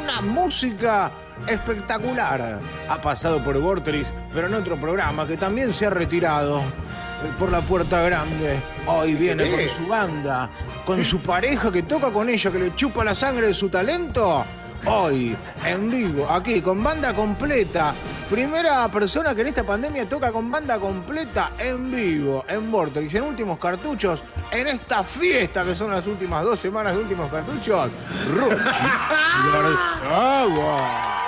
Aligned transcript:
Una 0.00 0.20
música 0.20 1.10
espectacular. 1.48 2.60
Ha 2.88 3.00
pasado 3.00 3.42
por 3.42 3.58
Vorteris, 3.58 4.12
pero 4.32 4.46
en 4.46 4.54
otro 4.54 4.76
programa 4.76 5.26
que 5.26 5.36
también 5.36 5.74
se 5.74 5.86
ha 5.86 5.90
retirado 5.90 6.60
eh, 6.60 7.32
por 7.36 7.50
la 7.50 7.60
puerta 7.60 8.00
grande. 8.02 8.62
Hoy 8.86 9.14
viene 9.14 9.50
con 9.50 9.60
su 9.68 9.88
banda, 9.88 10.50
con 10.84 11.04
su 11.04 11.18
pareja 11.18 11.72
que 11.72 11.82
toca 11.82 12.12
con 12.12 12.28
ella, 12.28 12.52
que 12.52 12.58
le 12.60 12.74
chupa 12.76 13.04
la 13.04 13.14
sangre 13.14 13.48
de 13.48 13.54
su 13.54 13.68
talento. 13.68 14.44
Hoy, 14.86 15.36
en 15.64 15.90
vivo, 15.90 16.28
aquí, 16.28 16.60
con 16.62 16.82
banda 16.82 17.12
completa. 17.14 17.94
Primera 18.30 18.88
persona 18.88 19.34
que 19.34 19.40
en 19.40 19.48
esta 19.48 19.64
pandemia 19.64 20.08
toca 20.08 20.30
con 20.32 20.50
banda 20.50 20.78
completa 20.78 21.52
en 21.58 21.90
vivo, 21.90 22.44
en 22.48 22.70
Vortex, 22.70 23.14
en 23.14 23.22
últimos 23.22 23.58
cartuchos, 23.58 24.22
en 24.50 24.66
esta 24.66 25.02
fiesta 25.02 25.64
que 25.64 25.74
son 25.74 25.90
las 25.90 26.06
últimas 26.06 26.44
dos 26.44 26.58
semanas 26.60 26.94
de 26.94 27.00
últimos 27.00 27.30
cartuchos. 27.30 27.90
Ruchi 28.30 28.54
Garzagua. 29.52 31.18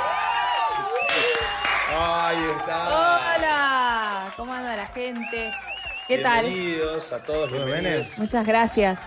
Ahí 1.99 2.39
está. 2.59 2.89
Hola, 2.89 4.35
¿cómo 4.37 4.55
anda 4.55 4.77
la 4.77 4.87
gente? 4.87 5.53
¿Qué 6.07 6.19
tal? 6.19 6.47
Bienvenidos 6.47 7.13
a 7.13 7.23
todos, 7.23 7.51
bienvenidos. 7.51 8.19
Muchas 8.19 8.47
gracias. 8.47 8.99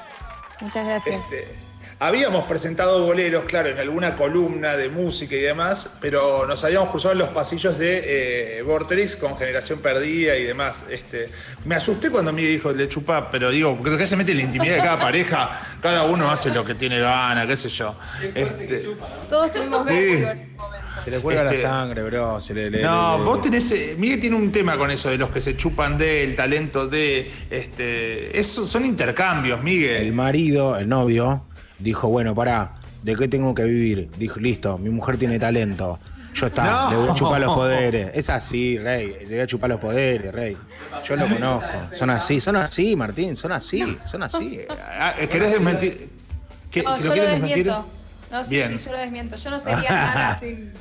Muchas 0.61 0.85
gracias. 0.85 1.19
Este, 1.19 1.72
habíamos 1.99 2.45
presentado 2.45 3.03
boleros, 3.03 3.45
claro, 3.45 3.69
en 3.69 3.77
alguna 3.79 4.15
columna 4.15 4.75
de 4.75 4.89
música 4.89 5.35
y 5.35 5.39
demás, 5.39 5.97
pero 6.01 6.45
nos 6.45 6.63
habíamos 6.63 6.89
cruzado 6.89 7.13
en 7.13 7.19
los 7.19 7.29
pasillos 7.29 7.77
de 7.77 8.57
eh, 8.57 8.61
Vorterix 8.63 9.15
con 9.15 9.37
Generación 9.37 9.79
Perdida 9.79 10.35
y 10.35 10.43
demás. 10.43 10.85
Este, 10.89 11.29
me 11.65 11.75
asusté 11.75 12.09
cuando 12.09 12.33
me 12.33 12.41
dijo 12.41 12.71
le 12.71 12.87
chupa, 12.89 13.29
pero 13.31 13.49
digo, 13.51 13.77
porque 13.77 13.97
qué 13.97 14.07
se 14.07 14.15
mete 14.15 14.31
en 14.31 14.37
la 14.37 14.43
intimidad 14.43 14.75
de 14.75 14.81
cada 14.81 14.99
pareja? 14.99 15.61
Cada 15.81 16.03
uno 16.03 16.29
hace 16.29 16.49
lo 16.53 16.65
que 16.65 16.75
tiene 16.75 16.99
gana, 16.99 17.47
qué 17.47 17.55
sé 17.57 17.69
yo. 17.69 17.95
Este, 18.35 18.87
Todos 19.29 19.51
tuvimos 19.51 19.85
vértigo 19.85 20.29
en 20.29 20.39
un 20.39 20.55
momento. 20.57 20.83
Se 21.03 21.11
le 21.11 21.19
cuelga 21.19 21.43
Este- 21.51 21.63
la 21.63 21.69
sangre, 21.69 22.03
bro. 22.03 22.39
Se 22.39 22.53
le, 22.53 22.69
le- 22.69 22.81
No, 22.81 23.17
le- 23.17 23.23
vos 23.23 23.41
tenés. 23.41 23.69
eh, 23.71 23.95
Miguel 23.97 24.19
tiene 24.19 24.35
un 24.35 24.51
tema 24.51 24.77
con 24.77 24.89
eso 24.91 25.09
de 25.09 25.17
los 25.17 25.31
que 25.31 25.41
se 25.41 25.57
chupan 25.57 25.97
de, 25.97 26.23
el 26.23 26.35
talento 26.35 26.87
de. 26.87 27.29
Este, 27.49 28.39
eso 28.39 28.65
son 28.65 28.85
intercambios, 28.85 29.61
Miguel. 29.61 29.97
El 30.03 30.13
marido, 30.13 30.77
el 30.77 30.87
novio, 30.87 31.45
dijo, 31.79 32.07
bueno, 32.09 32.33
pará, 32.35 32.73
¿de 33.03 33.15
qué 33.15 33.27
tengo 33.27 33.53
que 33.53 33.63
vivir? 33.63 34.09
Dijo, 34.17 34.39
listo, 34.39 34.77
mi 34.77 34.89
mujer 34.89 35.17
tiene 35.17 35.39
talento. 35.39 35.99
Yo 36.33 36.47
está, 36.47 36.65
No. 36.65 36.89
le 36.89 36.95
voy 36.97 37.09
a 37.09 37.13
chupar 37.13 37.41
los 37.41 37.53
poderes. 37.55 38.11
Es 38.15 38.29
así, 38.29 38.77
Rey, 38.79 39.15
le 39.21 39.27
voy 39.27 39.39
a 39.39 39.47
chupar 39.47 39.69
los 39.69 39.79
poderes, 39.79 40.31
Rey. 40.33 40.57
Yo 41.05 41.15
lo 41.15 41.27
conozco. 41.27 41.67
Son 41.93 42.09
así, 42.09 42.39
son 42.39 42.55
así, 42.55 42.95
Martín, 42.95 43.35
son 43.35 43.51
así, 43.51 43.97
son 44.05 44.23
así. 44.23 44.61
Ah, 44.69 45.13
¿Querés 45.29 45.51
desmentir? 45.51 46.09
¿Qué- 46.71 46.81
No, 46.83 46.97
¿Lo 46.97 47.03
yo 47.03 47.09
lo 47.09 47.21
desmentir? 47.21 47.55
desmiento. 47.57 47.87
No, 48.31 48.43
sí, 48.43 48.49
Bien. 48.55 48.79
sí, 48.79 48.83
yo 48.85 48.91
lo 48.93 48.97
desmiento. 48.97 49.35
Yo 49.35 49.49
no 49.51 49.59
sería 49.59 49.89
nada 49.91 50.39
sin. 50.39 50.73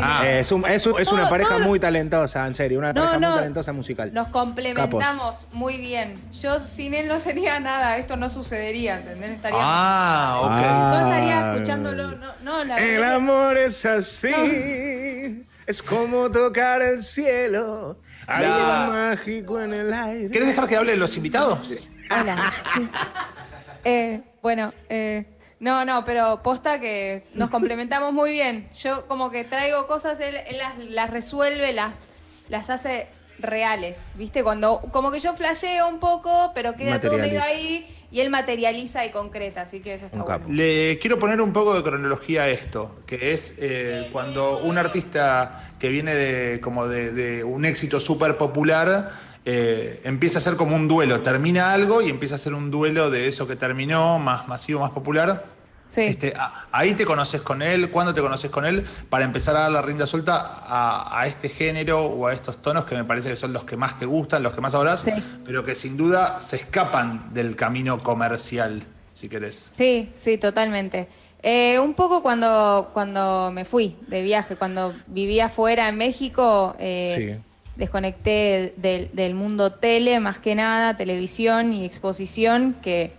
Ah. 0.00 0.20
Eh, 0.24 0.40
es, 0.40 0.52
un- 0.52 0.64
es 0.66 0.86
un- 0.86 1.00
es 1.00 1.08
una 1.10 1.22
Todo- 1.22 1.30
pareja 1.30 1.50
todo 1.50 1.58
lo- 1.60 1.66
muy 1.66 1.80
talentosa, 1.80 2.46
en 2.46 2.54
serio, 2.54 2.78
una 2.78 2.92
No, 2.92 3.00
pareja 3.02 3.18
no. 3.18 3.28
muy 3.30 3.38
talentosa 3.38 3.72
musical. 3.72 4.12
Nos 4.14 4.28
complementamos 4.28 5.46
muy 5.52 5.78
bien. 5.78 6.20
Yo 6.40 6.60
sin 6.60 6.94
él 6.94 7.08
no 7.08 7.18
sería 7.18 7.58
nada. 7.58 7.96
Esto 7.96 8.16
no 8.16 8.28
sucedería, 8.30 8.96
¿entendés? 8.98 9.30
Estaría, 9.32 9.58
Ah, 9.60 10.38
ok. 10.42 10.50
Ah. 10.52 10.90
no 10.94 11.08
estaría 11.08 11.52
escuchándolo. 11.54 12.10
No, 12.12 12.32
no 12.42 12.64
la 12.64 12.76
El 12.76 13.00
verdad 13.00 13.14
amor 13.16 13.56
es 13.56 13.84
así, 13.86 15.44
es 15.66 15.82
como 15.82 16.30
tocar 16.30 16.82
el 16.82 17.02
cielo, 17.02 17.96
algo 18.26 18.58
La- 18.58 18.86
mágico 19.10 19.60
en 19.60 19.72
el 19.74 19.92
aire. 19.92 20.30
¿Querés 20.30 20.48
dejar 20.48 20.68
que 20.68 20.76
hablen 20.76 20.98
los 21.00 21.16
invitados? 21.16 21.70
Hola. 22.10 22.52
sí. 22.74 22.88
Eh, 23.84 24.20
bueno, 24.42 24.72
eh, 24.90 25.24
no, 25.60 25.84
no, 25.84 26.04
pero 26.04 26.42
posta 26.42 26.78
que 26.78 27.24
nos 27.34 27.50
complementamos 27.50 28.12
muy 28.12 28.32
bien. 28.32 28.68
Yo 28.80 29.06
como 29.08 29.30
que 29.30 29.44
traigo 29.44 29.86
cosas, 29.86 30.20
él, 30.20 30.36
él 30.46 30.58
las, 30.58 30.78
las 30.78 31.10
resuelve, 31.10 31.72
las, 31.72 32.08
las 32.48 32.70
hace 32.70 33.08
reales, 33.40 34.12
¿viste? 34.16 34.42
Cuando 34.42 34.80
como 34.92 35.10
que 35.10 35.20
yo 35.20 35.34
flasheo 35.34 35.88
un 35.88 35.98
poco, 35.98 36.52
pero 36.54 36.74
queda 36.74 37.00
todo 37.00 37.18
medio 37.18 37.42
ahí 37.42 37.86
y 38.10 38.20
él 38.20 38.30
materializa 38.30 39.04
y 39.04 39.10
concreta, 39.10 39.62
así 39.62 39.80
que 39.80 39.94
eso 39.94 40.06
está 40.06 40.18
Un 40.18 40.24
bueno. 40.24 40.46
Le 40.48 40.98
quiero 40.98 41.18
poner 41.18 41.40
un 41.40 41.52
poco 41.52 41.74
de 41.74 41.82
cronología 41.82 42.42
a 42.42 42.48
esto, 42.48 42.96
que 43.06 43.32
es 43.32 43.56
eh, 43.58 44.08
cuando 44.12 44.58
un 44.58 44.78
artista 44.78 45.70
que 45.78 45.88
viene 45.88 46.14
de 46.14 46.60
como 46.60 46.88
de, 46.88 47.12
de 47.12 47.44
un 47.44 47.64
éxito 47.64 48.00
súper 48.00 48.36
popular 48.38 49.12
eh, 49.44 50.00
empieza 50.04 50.38
a 50.38 50.42
ser 50.42 50.56
como 50.56 50.76
un 50.76 50.88
duelo, 50.88 51.22
termina 51.22 51.72
algo 51.72 52.02
y 52.02 52.10
empieza 52.10 52.34
a 52.34 52.38
ser 52.38 52.54
un 52.54 52.70
duelo 52.70 53.10
de 53.10 53.28
eso 53.28 53.46
que 53.46 53.56
terminó, 53.56 54.18
más 54.18 54.48
masivo, 54.48 54.80
más 54.80 54.90
popular. 54.90 55.57
Sí. 55.90 56.02
Este, 56.02 56.34
a- 56.36 56.66
ahí 56.70 56.94
te 56.94 57.04
conoces 57.06 57.40
con 57.40 57.62
él, 57.62 57.90
¿cuándo 57.90 58.12
te 58.14 58.20
conoces 58.20 58.50
con 58.50 58.64
él? 58.66 58.84
Para 59.08 59.24
empezar 59.24 59.56
a 59.56 59.60
dar 59.60 59.70
la 59.70 59.82
rienda 59.82 60.06
suelta 60.06 60.36
a, 60.66 61.20
a 61.20 61.26
este 61.26 61.48
género 61.48 62.04
o 62.04 62.26
a 62.26 62.32
estos 62.32 62.58
tonos 62.60 62.84
que 62.84 62.94
me 62.94 63.04
parece 63.04 63.30
que 63.30 63.36
son 63.36 63.52
los 63.52 63.64
que 63.64 63.76
más 63.76 63.98
te 63.98 64.04
gustan, 64.06 64.42
los 64.42 64.54
que 64.54 64.60
más 64.60 64.74
hablas, 64.74 65.00
Sí. 65.00 65.12
pero 65.44 65.64
que 65.64 65.74
sin 65.74 65.96
duda 65.96 66.40
se 66.40 66.56
escapan 66.56 67.32
del 67.32 67.56
camino 67.56 67.98
comercial, 68.02 68.84
si 69.14 69.28
querés. 69.28 69.72
Sí, 69.76 70.10
sí, 70.14 70.36
totalmente. 70.38 71.08
Eh, 71.42 71.78
un 71.78 71.94
poco 71.94 72.20
cuando, 72.22 72.90
cuando 72.92 73.50
me 73.52 73.64
fui 73.64 73.96
de 74.08 74.22
viaje, 74.22 74.56
cuando 74.56 74.92
vivía 75.06 75.46
afuera 75.46 75.88
en 75.88 75.96
México, 75.96 76.74
eh, 76.78 77.14
Sí. 77.16 77.44
desconecté 77.76 78.74
del, 78.76 79.10
del 79.14 79.34
mundo 79.34 79.72
tele, 79.72 80.20
más 80.20 80.38
que 80.38 80.54
nada, 80.54 80.96
televisión 80.96 81.72
y 81.72 81.84
exposición, 81.84 82.76
que 82.82 83.12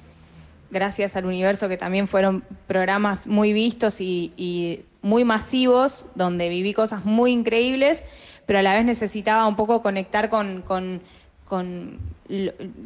gracias 0.71 1.15
al 1.15 1.25
universo 1.25 1.67
que 1.67 1.77
también 1.77 2.07
fueron 2.07 2.43
programas 2.67 3.27
muy 3.27 3.53
vistos 3.53 4.01
y, 4.01 4.85
muy 5.01 5.23
masivos, 5.23 6.07
donde 6.15 6.49
viví 6.49 6.73
cosas 6.73 7.05
muy 7.05 7.31
increíbles, 7.31 8.03
pero 8.45 8.59
a 8.59 8.61
la 8.61 8.73
vez 8.73 8.83
necesitaba 8.83 9.47
un 9.47 9.55
poco 9.55 9.81
conectar 9.81 10.29
con, 10.29 10.61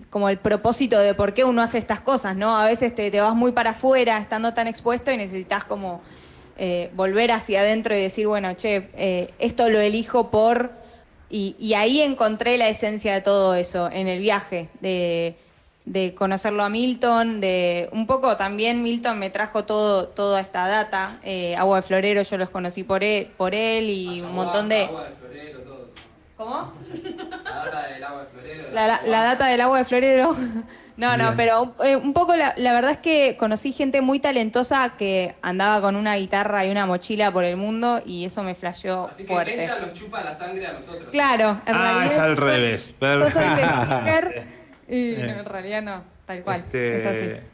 como 0.09 0.29
el 0.29 0.37
propósito 0.37 0.99
de 0.99 1.15
por 1.15 1.33
qué 1.33 1.43
uno 1.43 1.63
hace 1.63 1.79
estas 1.79 2.01
cosas, 2.01 2.35
¿no? 2.35 2.55
A 2.55 2.65
veces 2.65 2.93
te, 2.93 3.09
vas 3.19 3.35
muy 3.35 3.51
para 3.51 3.71
afuera 3.71 4.19
estando 4.19 4.53
tan 4.53 4.67
expuesto 4.67 5.11
y 5.11 5.17
necesitas 5.17 5.63
como 5.63 6.01
eh, 6.57 6.91
volver 6.93 7.31
hacia 7.31 7.61
adentro 7.61 7.95
y 7.95 8.01
decir, 8.01 8.27
bueno, 8.27 8.53
che, 8.53 8.89
eh, 8.95 9.33
esto 9.39 9.69
lo 9.69 9.79
elijo 9.79 10.29
por... 10.29 10.83
Y 11.35 11.73
ahí 11.73 11.99
encontré 12.01 12.59
la 12.59 12.69
esencia 12.69 13.11
de 13.11 13.21
todo 13.21 13.55
eso, 13.55 13.89
en 13.91 14.07
el 14.07 14.19
viaje, 14.19 14.69
de, 14.81 15.35
de 15.85 16.13
conocerlo 16.15 16.63
a 16.63 16.69
Milton, 16.69 17.41
de 17.41 17.89
un 17.91 18.07
poco 18.07 18.37
también 18.37 18.83
Milton 18.83 19.19
me 19.19 19.29
trajo 19.29 19.65
todo, 19.65 20.07
toda 20.07 20.39
esta 20.39 20.67
data, 20.67 21.17
eh, 21.23 21.55
Agua 21.57 21.77
de 21.77 21.81
Florero 21.81 22.21
yo 22.21 22.37
los 22.37 22.49
conocí 22.49 22.83
por 22.83 23.03
él, 23.03 23.29
por 23.37 23.53
él 23.53 23.89
y 23.89 24.21
un 24.21 24.33
montón 24.33 24.69
de... 24.69 24.83
Agua 24.83 25.03
de 25.03 25.15
florero, 25.15 25.59
todo. 25.59 25.89
¿Cómo? 26.37 26.73
La 27.43 27.55
data 27.65 27.87
del 27.89 28.03
agua 28.03 28.21
de 28.21 28.27
florero. 28.27 28.63
La, 28.73 28.87
la- 28.87 29.01
la 29.05 29.23
data 29.23 29.47
del 29.47 29.61
agua 29.61 29.77
de 29.79 29.85
florero. 29.85 30.35
No, 30.95 31.17
no, 31.17 31.33
pero 31.35 31.73
eh, 31.83 31.95
un 31.95 32.13
poco 32.13 32.35
la, 32.35 32.53
la 32.55 32.71
verdad 32.71 32.91
es 32.91 32.97
que 32.99 33.35
conocí 33.35 33.71
gente 33.73 34.01
muy 34.01 34.19
talentosa 34.19 34.93
que 34.95 35.33
andaba 35.41 35.81
con 35.81 35.95
una 35.95 36.13
guitarra 36.17 36.67
y 36.67 36.69
una 36.69 36.85
mochila 36.85 37.31
por 37.31 37.43
el 37.43 37.57
mundo 37.57 38.03
y 38.05 38.25
eso 38.25 38.43
me 38.43 38.53
flasheó 38.53 39.07
Así 39.11 39.23
que 39.23 39.33
fuerte. 39.33 39.63
ella 39.63 39.79
nos 39.79 39.93
chupa 39.93 40.23
la 40.23 40.35
sangre 40.35 40.67
a 40.67 40.73
nosotros. 40.73 41.09
Claro, 41.09 41.59
en 41.65 41.75
Ah, 41.75 41.81
realidad. 41.93 42.05
es 42.13 42.17
al 42.19 42.37
revés. 42.37 42.91
Perfecto. 42.91 43.41
y 44.95 45.15
en 45.15 45.45
realidad 45.45 45.81
no, 45.81 46.03
tal 46.25 46.43
cual. 46.43 46.59
Este, 46.59 46.97
Es 46.99 47.05
así. 47.05 47.47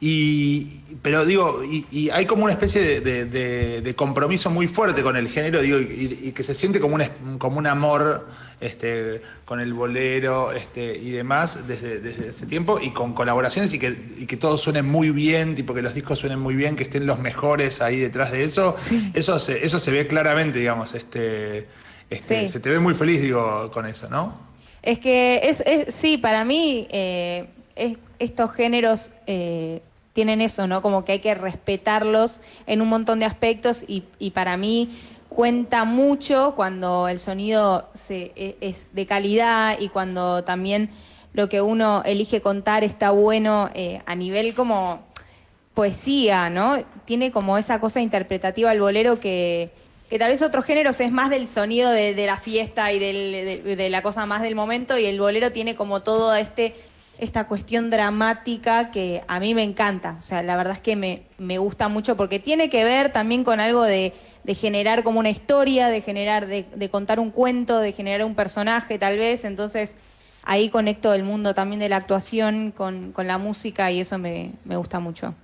Y, 0.00 0.80
pero 1.00 1.24
digo, 1.24 1.62
y, 1.64 1.86
y 1.90 2.10
hay 2.10 2.26
como 2.26 2.44
una 2.44 2.52
especie 2.52 2.82
de, 2.82 3.00
de- 3.00 3.24
de- 3.24 3.80
de 3.82 3.94
compromiso 3.94 4.50
muy 4.50 4.66
fuerte 4.66 5.02
con 5.02 5.16
el 5.16 5.28
género, 5.28 5.60
digo, 5.62 5.78
y, 5.78 6.18
y 6.24 6.32
que 6.32 6.42
se 6.42 6.54
siente 6.56 6.80
como 6.80 6.96
un, 6.96 7.38
como 7.38 7.58
un 7.58 7.66
amor 7.68 8.26
este, 8.60 9.22
con 9.44 9.60
el 9.60 9.72
bolero 9.74 10.52
este, 10.52 10.96
y 10.98 11.10
demás 11.12 11.66
desde, 11.68 12.00
desde 12.00 12.28
ese 12.30 12.46
tiempo, 12.46 12.80
y 12.80 12.90
con 12.90 13.14
colaboraciones 13.14 13.72
y 13.74 13.78
que, 13.78 13.96
y 14.18 14.26
que 14.26 14.36
todo 14.36 14.58
suene 14.58 14.82
muy 14.82 15.10
bien, 15.10 15.54
tipo 15.54 15.72
que 15.72 15.82
los 15.82 15.94
discos 15.94 16.18
suenen 16.18 16.40
muy 16.40 16.56
bien, 16.56 16.74
que 16.76 16.82
estén 16.82 17.06
los 17.06 17.18
mejores 17.20 17.80
ahí 17.80 17.98
detrás 18.00 18.32
de 18.32 18.42
eso, 18.44 18.76
eso, 19.14 19.38
se, 19.38 19.64
eso 19.64 19.78
se 19.78 19.90
ve 19.92 20.06
claramente, 20.08 20.58
digamos, 20.58 20.94
este, 20.94 21.68
este, 22.10 22.42
Sí. 22.42 22.48
se 22.48 22.60
te 22.60 22.70
ve 22.70 22.78
muy 22.80 22.94
feliz, 22.94 23.22
digo, 23.22 23.70
con 23.72 23.86
eso, 23.86 24.08
¿no? 24.10 24.51
Es 24.82 24.98
que 24.98 25.40
es, 25.44 25.60
es- 25.66 25.94
sí, 25.94 26.18
para 26.18 26.44
mí 26.44 26.86
eh, 26.90 27.46
es- 27.76 27.98
estos 28.18 28.52
géneros 28.52 29.10
eh, 29.26 29.80
tienen 30.12 30.40
eso, 30.40 30.66
¿no? 30.66 30.82
Como 30.82 31.04
que 31.04 31.12
hay 31.12 31.18
que 31.20 31.34
respetarlos 31.34 32.40
en 32.66 32.82
un 32.82 32.88
montón 32.88 33.18
de 33.20 33.24
aspectos 33.26 33.84
y, 33.88 34.02
para 34.30 34.56
mí 34.56 34.90
cuenta 35.28 35.84
mucho 35.84 36.52
cuando 36.54 37.08
el 37.08 37.18
sonido 37.20 37.88
se, 37.94 38.32
e- 38.36 38.56
es 38.60 38.94
de 38.94 39.06
calidad 39.06 39.78
y 39.80 39.88
cuando 39.88 40.44
también 40.44 40.90
lo 41.32 41.48
que 41.48 41.62
uno 41.62 42.02
elige 42.04 42.42
contar 42.42 42.84
está 42.84 43.10
bueno 43.10 43.70
eh, 43.74 44.02
a 44.04 44.14
nivel 44.14 44.54
como 44.54 45.00
poesía, 45.74 46.50
¿no? 46.50 46.76
Tiene 47.06 47.32
como 47.32 47.56
esa 47.56 47.80
cosa 47.80 48.00
interpretativa 48.02 48.70
el 48.72 48.80
bolero 48.80 49.18
que, 49.20 49.70
que 50.12 50.18
tal 50.18 50.28
vez 50.28 50.42
otros 50.42 50.66
géneros 50.66 51.00
es 51.00 51.10
más 51.10 51.30
del 51.30 51.48
sonido 51.48 51.90
de, 51.90 52.26
la 52.26 52.36
fiesta 52.36 52.92
y 52.92 52.98
de, 52.98 53.88
la 53.88 54.02
cosa 54.02 54.26
más 54.26 54.42
del 54.42 54.54
momento 54.54 54.98
y 54.98 55.06
el 55.06 55.18
bolero 55.18 55.52
tiene 55.52 55.74
como 55.74 56.02
todo 56.02 56.34
este 56.34 56.74
esta 57.18 57.46
cuestión 57.46 57.88
dramática 57.88 58.90
que 58.90 59.22
a 59.26 59.40
mí 59.40 59.54
me 59.54 59.62
encanta. 59.62 60.16
O 60.18 60.20
sea, 60.20 60.42
la 60.42 60.54
verdad 60.54 60.74
es 60.74 60.80
que 60.80 60.96
me, 60.96 61.22
me 61.38 61.56
gusta 61.56 61.88
mucho 61.88 62.14
porque 62.14 62.38
tiene 62.38 62.68
que 62.68 62.84
ver 62.84 63.10
también 63.10 63.42
con 63.42 63.58
algo 63.58 63.84
de, 63.84 64.12
de 64.44 64.54
generar 64.54 65.02
como 65.02 65.18
una 65.18 65.30
historia, 65.30 65.88
de 65.88 66.02
generar, 66.02 66.46
de, 66.46 66.66
de 66.74 66.90
contar 66.90 67.18
un 67.18 67.30
cuento, 67.30 67.78
de 67.78 67.92
generar 67.92 68.26
un 68.26 68.34
personaje 68.34 68.98
tal 68.98 69.16
vez. 69.16 69.46
Entonces 69.46 69.96
ahí 70.42 70.68
conecto 70.68 71.14
el 71.14 71.22
mundo 71.22 71.54
también 71.54 71.80
de 71.80 71.88
la 71.88 71.96
actuación 71.96 72.70
con, 72.70 73.12
con 73.12 73.26
la 73.26 73.38
música 73.38 73.90
y 73.90 74.00
eso 74.00 74.18
me, 74.18 74.52
me 74.66 74.76
gusta 74.76 75.00
mucho. 75.00 75.34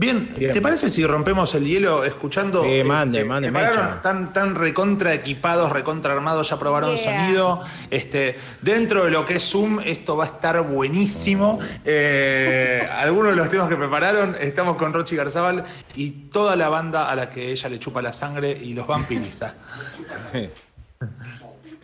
Bien, 0.00 0.28
Bien. 0.38 0.52
¿te 0.52 0.60
parece 0.62 0.90
si 0.90 1.04
rompemos 1.04 1.52
el 1.56 1.64
hielo 1.66 2.04
escuchando? 2.04 2.62
Sí, 2.62 2.84
mande, 2.84 3.22
eh, 3.22 3.24
mande. 3.24 3.48
Están 3.48 4.32
tan 4.32 4.54
recontra 4.54 5.12
equipados, 5.12 5.72
recontra 5.72 6.12
armados, 6.12 6.48
ya 6.50 6.56
probaron 6.58 6.94
Yeah. 6.94 7.20
sonido. 7.20 7.62
Este, 7.90 8.38
dentro 8.62 9.04
de 9.04 9.10
lo 9.10 9.26
que 9.26 9.34
es 9.36 9.50
Zoom, 9.50 9.80
esto 9.84 10.16
va 10.16 10.22
a 10.24 10.26
estar 10.28 10.62
buenísimo. 10.62 11.58
Eh, 11.84 12.88
algunos 12.92 13.30
de 13.32 13.36
los 13.38 13.50
temas 13.50 13.68
que 13.68 13.74
prepararon, 13.74 14.36
estamos 14.40 14.76
con 14.76 14.92
Rochi 14.94 15.16
Garzabal 15.16 15.64
y 15.96 16.10
toda 16.30 16.54
la 16.54 16.68
banda 16.68 17.10
a 17.10 17.16
la 17.16 17.28
que 17.28 17.50
ella 17.50 17.68
le 17.68 17.80
chupa 17.80 18.00
la 18.00 18.12
sangre 18.12 18.52
y 18.52 18.74
los 18.74 18.86
vampiriza. 18.86 19.52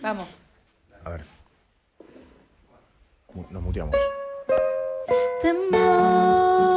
Vamos. 0.01 0.29
A 1.05 1.11
ver. 1.11 1.25
Nos 3.51 3.61
muteamos. 3.61 3.97
Temor, 5.43 6.74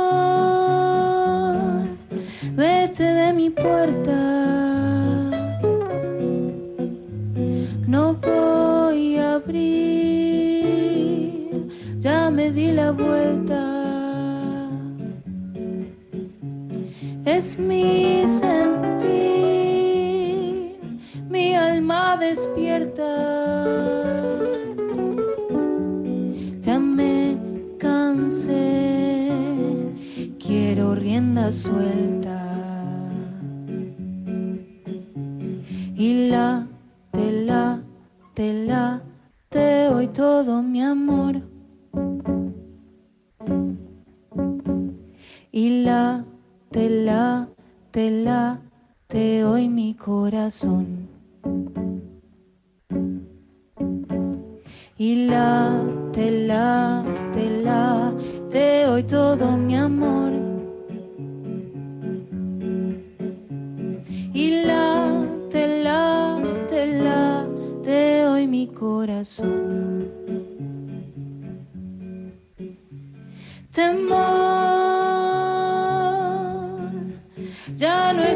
vete 2.58 3.04
de 3.04 3.34
mi 3.34 3.50
puerta. 3.52 4.18
No 7.88 8.16
voy 8.16 9.18
a 9.18 9.36
abrir, 9.36 10.08
ya 12.00 12.32
me 12.32 12.52
di 12.52 12.72
la 12.72 12.92
vuelta. 12.92 13.62
Es 17.26 17.60
mi 17.60 18.24
sentir, 18.28 19.18
mi 21.30 21.56
alma 21.56 22.18
despierta. 22.18 23.14
Ya 26.60 26.80
me 26.80 27.38
cansé, 27.78 29.30
quiero 30.40 30.96
rienda 30.96 31.52
suelta. 31.52 32.17
te 47.98 48.12
late 48.12 49.44
hoy 49.44 49.68
mi 49.70 49.96
corazón. 49.96 51.10
Y 55.00 55.26
late, 55.26 56.46
late, 56.46 57.64
late 57.64 58.86
hoy 58.86 59.02
todo 59.02 59.58
mi 59.58 59.76
amor. 59.76 60.32
Y 64.32 64.62
late, 64.64 65.82
late, 65.82 67.02
late 67.02 68.28
hoy 68.28 68.46
mi 68.46 68.68
corazón. 68.68 69.88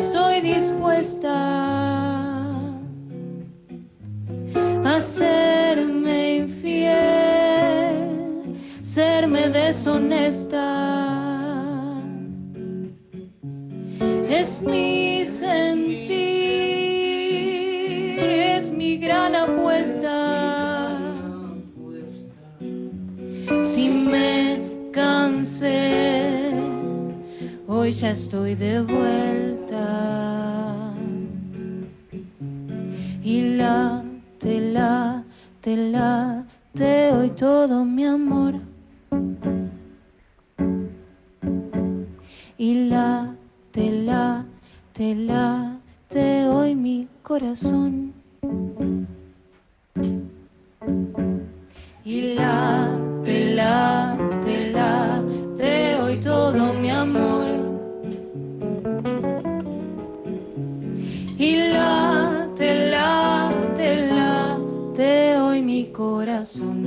Estoy 0.02 0.42
dispuesta 0.42 1.36
a 4.84 5.00
serme 5.00 6.38
infiel, 6.38 7.98
serme 8.82 9.50
deshonesta. 9.50 10.68
Es 14.30 14.62
mi 14.62 15.26
sentir, 15.26 16.20
es 18.58 18.72
mi 18.72 18.98
gran 18.98 19.36
apuesta. 19.36 20.98
Si 23.60 23.90
me 23.90 24.62
cansé, 24.92 26.54
hoy 27.68 27.92
ya 27.92 28.12
estoy 28.12 28.56
de 28.56 28.82
vuelta 28.82 29.41
todo 37.42 37.84
mi 37.84 38.06
amor. 38.06 38.54
Y 42.56 42.88
la, 42.88 43.36
te 43.72 43.92
la, 43.92 44.46
te 44.94 45.16
la, 45.16 45.80
te 46.08 46.44
doy 46.44 46.76
mi 46.76 47.08
corazón. 47.24 48.14
Y 52.06 52.36
la, 52.36 52.96
te 53.24 53.56
la, 53.56 54.16
te 54.46 54.72
la, 54.72 55.24
te 55.58 55.96
doy 55.96 56.18
todo 56.18 56.74
mi 56.74 56.92
amor. 56.92 57.50
Y 61.40 61.52
la, 61.74 62.48
te 62.56 62.92
la, 62.92 63.52
te 63.76 64.08
la, 64.14 64.60
te 64.94 65.34
doy 65.34 65.64
mi 65.64 65.92
corazón. 65.92 66.81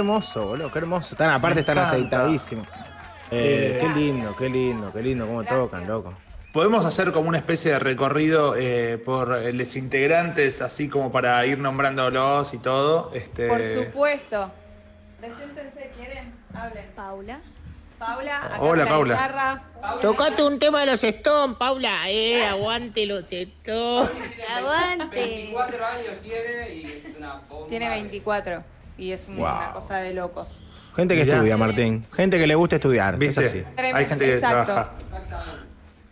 Hermoso, 0.00 0.44
boludo. 0.46 0.70
Qué 0.72 0.78
hermoso. 0.78 1.14
Están, 1.14 1.30
aparte 1.30 1.60
están 1.60 1.78
aceitadísimos. 1.78 2.66
Eh, 2.66 2.72
Eh, 3.32 3.78
qué 3.80 3.88
lindo, 4.00 4.34
qué 4.36 4.48
lindo, 4.48 4.92
qué 4.92 5.02
lindo 5.02 5.26
cómo 5.26 5.44
tocan, 5.44 5.86
loco. 5.86 6.14
Podemos 6.52 6.84
hacer 6.84 7.12
como 7.12 7.28
una 7.28 7.38
especie 7.38 7.70
de 7.72 7.78
recorrido 7.78 8.56
eh, 8.56 8.98
por 9.04 9.28
los 9.54 9.76
integrantes, 9.76 10.60
así 10.62 10.88
como 10.88 11.12
para 11.12 11.46
ir 11.46 11.58
nombrándolos 11.58 12.52
y 12.54 12.58
todo. 12.58 13.12
Este... 13.14 13.46
Por 13.46 13.62
supuesto. 13.62 14.50
Preséntense, 15.20 15.92
¿quieren? 15.96 16.34
Hablen. 16.52 16.86
Paula. 16.96 17.40
Paula, 18.00 18.38
acá 18.38 18.56
Hola, 18.62 18.84
la 18.84 18.90
Paula. 18.90 19.14
guitarra. 19.14 19.62
Tocate 20.00 20.42
un 20.42 20.58
tema 20.58 20.80
de 20.80 20.86
los 20.86 21.04
Stones, 21.04 21.56
Paula. 21.56 22.10
Eh, 22.10 22.44
aguante 22.46 23.06
los 23.06 23.24
Stones. 23.30 24.10
Aguante. 24.48 25.14
24 25.14 25.86
años 25.86 26.20
tiene 26.22 26.74
y 26.74 27.02
es 27.06 27.16
una 27.16 27.34
bomba. 27.48 27.68
Tiene 27.68 27.88
24 27.90 28.64
y 29.00 29.12
es 29.12 29.26
un- 29.28 29.36
Wow. 29.36 29.46
una 29.46 29.70
cosa 29.72 29.96
de 29.96 30.14
locos. 30.14 30.60
Gente 30.94 31.14
que 31.16 31.24
Mirá. 31.24 31.36
estudia, 31.36 31.56
Martín. 31.56 32.04
Gente 32.12 32.38
que 32.38 32.46
le 32.46 32.54
gusta 32.54 32.76
estudiar. 32.76 33.16
¿Viste? 33.16 33.40
Es 33.44 33.48
así. 33.48 33.64
Hay 33.94 34.04
gente 34.06 34.24
que 34.26 34.34
Exacto. 34.34 34.64
trabaja. 34.66 34.92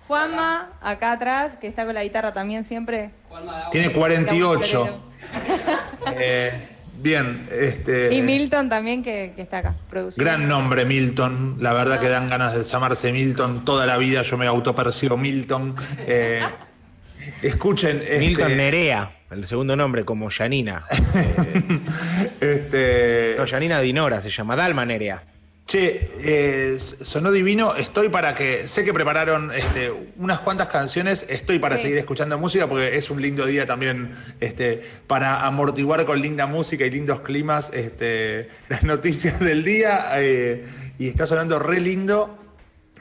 Juanma, 0.07 0.71
acá 0.81 1.13
atrás, 1.13 1.53
que 1.61 1.67
está 1.67 1.85
con 1.85 1.95
la 1.95 2.03
guitarra 2.03 2.33
también 2.33 2.65
siempre. 2.65 3.11
Juanma 3.29 3.53
de 3.53 3.59
Agua. 3.59 3.71
Tiene 3.71 3.93
48. 3.93 5.01
Eh, 6.17 6.69
bien, 6.97 7.47
este. 7.53 8.15
Y 8.15 8.23
Milton 8.23 8.69
también, 8.71 9.03
que, 9.03 9.33
que 9.37 9.43
está 9.43 9.59
acá, 9.59 9.75
produciendo. 9.91 10.31
Gran 10.31 10.49
nombre, 10.49 10.85
Milton. 10.87 11.57
La 11.61 11.73
verdad 11.75 12.01
que 12.01 12.09
dan 12.09 12.31
ganas 12.31 12.55
de 12.55 12.65
llamarse 12.65 13.13
Milton 13.13 13.65
toda 13.67 13.85
la 13.85 13.99
vida. 13.99 14.23
Yo 14.23 14.39
me 14.39 14.47
autopercibo 14.47 15.17
Milton. 15.19 15.75
Eh, 16.07 16.41
escuchen. 17.43 17.99
este, 17.99 18.19
Milton 18.21 18.57
Nerea, 18.57 19.11
el 19.31 19.47
segundo 19.47 19.77
nombre, 19.77 20.05
como 20.05 20.31
Yanina. 20.31 20.85
este, 22.41 23.35
No, 23.39 23.45
Yanina 23.45 23.81
Dinora 23.81 24.23
se 24.23 24.31
llama, 24.31 24.57
Dalma 24.57 24.85
Nerea. 24.85 25.23
Che, 25.67 26.11
eh, 26.23 26.79
sonó 26.81 27.31
divino. 27.31 27.75
Estoy 27.77 28.09
para 28.09 28.35
que. 28.35 28.67
Sé 28.67 28.85
que 28.87 28.95
prepararon 28.95 29.53
este, 29.55 29.91
unas 30.17 30.39
cuantas 30.39 30.69
canciones. 30.69 31.27
Estoy 31.29 31.59
para 31.59 31.77
Sí. 31.77 31.83
seguir 31.83 31.99
escuchando 31.99 32.39
música 32.39 32.67
porque 32.67 32.97
es 32.97 33.11
un 33.11 33.21
lindo 33.21 33.45
día 33.45 33.67
también 33.67 34.15
este, 34.41 34.83
para 35.07 35.45
amortiguar 35.45 36.07
con 36.07 36.23
linda 36.23 36.47
música 36.47 36.87
y 36.87 36.91
lindos 36.91 37.21
climas 37.21 37.71
este, 37.75 38.49
las 38.71 38.83
noticias 38.83 39.39
del 39.41 39.63
día. 39.63 40.07
eh, 40.17 40.65
y 40.99 41.09
está 41.09 41.27
sonando 41.27 41.59
re 41.59 41.81
lindo. 41.81 42.39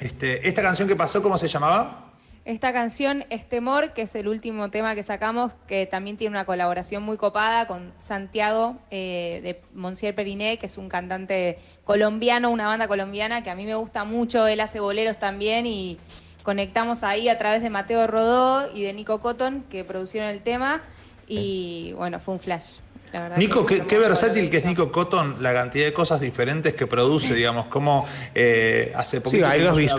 Este, 0.02 0.46
Esta 0.48 0.62
canción 0.62 0.90
que 0.90 0.96
pasó, 0.98 1.22
¿cómo 1.24 1.38
se 1.38 1.48
llamaba? 1.48 2.07
Esta 2.48 2.72
canción 2.72 3.26
es 3.30 3.44
Temor, 3.50 3.92
que 3.92 4.04
es 4.04 4.16
el 4.16 4.30
último 4.30 4.70
tema 4.72 4.96
que 4.96 5.04
sacamos, 5.04 5.52
que 5.68 5.86
también 5.86 6.16
tiene 6.16 6.32
una 6.34 6.46
colaboración 6.46 7.04
muy 7.04 7.18
copada 7.18 7.68
con 7.68 7.92
Santiago 8.00 8.78
eh, 8.90 9.42
de 9.44 9.62
Monsier 9.74 10.16
Periné, 10.16 10.58
que 10.58 10.68
es 10.68 10.78
un 10.78 10.88
cantante 10.88 11.60
colombiano, 11.84 12.50
una 12.50 12.66
banda 12.68 12.88
colombiana 12.88 13.44
que 13.44 13.50
a 13.50 13.56
mí 13.56 13.66
me 13.66 13.76
gusta 13.76 14.06
mucho, 14.06 14.48
él 14.48 14.62
hace 14.62 14.80
boleros 14.80 15.20
también 15.20 15.66
y 15.66 15.98
conectamos 16.42 17.04
ahí 17.04 17.28
a 17.28 17.38
través 17.38 17.62
de 17.62 17.70
Mateo 17.70 18.08
Rodó 18.08 18.70
y 18.74 18.82
de 18.84 18.94
Nico 18.94 19.20
Cotton, 19.20 19.66
que 19.70 19.84
producieron 19.84 20.30
el 20.30 20.40
tema 20.42 20.82
y 21.28 21.92
bueno, 21.98 22.18
fue 22.22 22.34
un 22.36 22.40
flash. 22.40 22.76
la 23.12 23.24
verdad 23.24 23.38
Nico, 23.40 23.66
que- 23.66 23.80
qué, 23.82 23.88
qué 23.88 24.00
versátil 24.00 24.50
que 24.50 24.58
es 24.60 24.66
Nico 24.66 24.90
Cotton, 24.90 25.44
la 25.44 25.52
cantidad 25.52 25.84
de 25.84 25.92
cosas 25.92 26.22
diferentes 26.22 26.74
que 26.76 26.88
produce, 26.88 27.34
digamos, 27.34 27.66
como 27.66 28.06
eh, 28.34 28.94
hace 28.96 29.18
Sí, 29.18 29.22
poquito. 29.24 29.48
hay 29.48 29.60
dos 29.60 29.74
tuvimos 29.74 29.92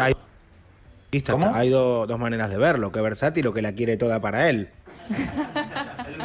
una- 1.11 1.17
Hay, 1.17 1.21
vistas, 1.21 1.35
¿Cómo? 1.35 1.55
hay 1.55 1.69
do- 1.71 2.07
dos 2.07 2.19
maneras 2.19 2.51
de 2.51 2.59
verlo, 2.59 2.93
que 2.93 3.01
versátil 3.01 3.47
o 3.47 3.53
que 3.53 3.63
la 3.63 3.73
quiere 3.73 3.97
toda 3.97 4.21
para 4.21 4.49
él. 4.51 4.69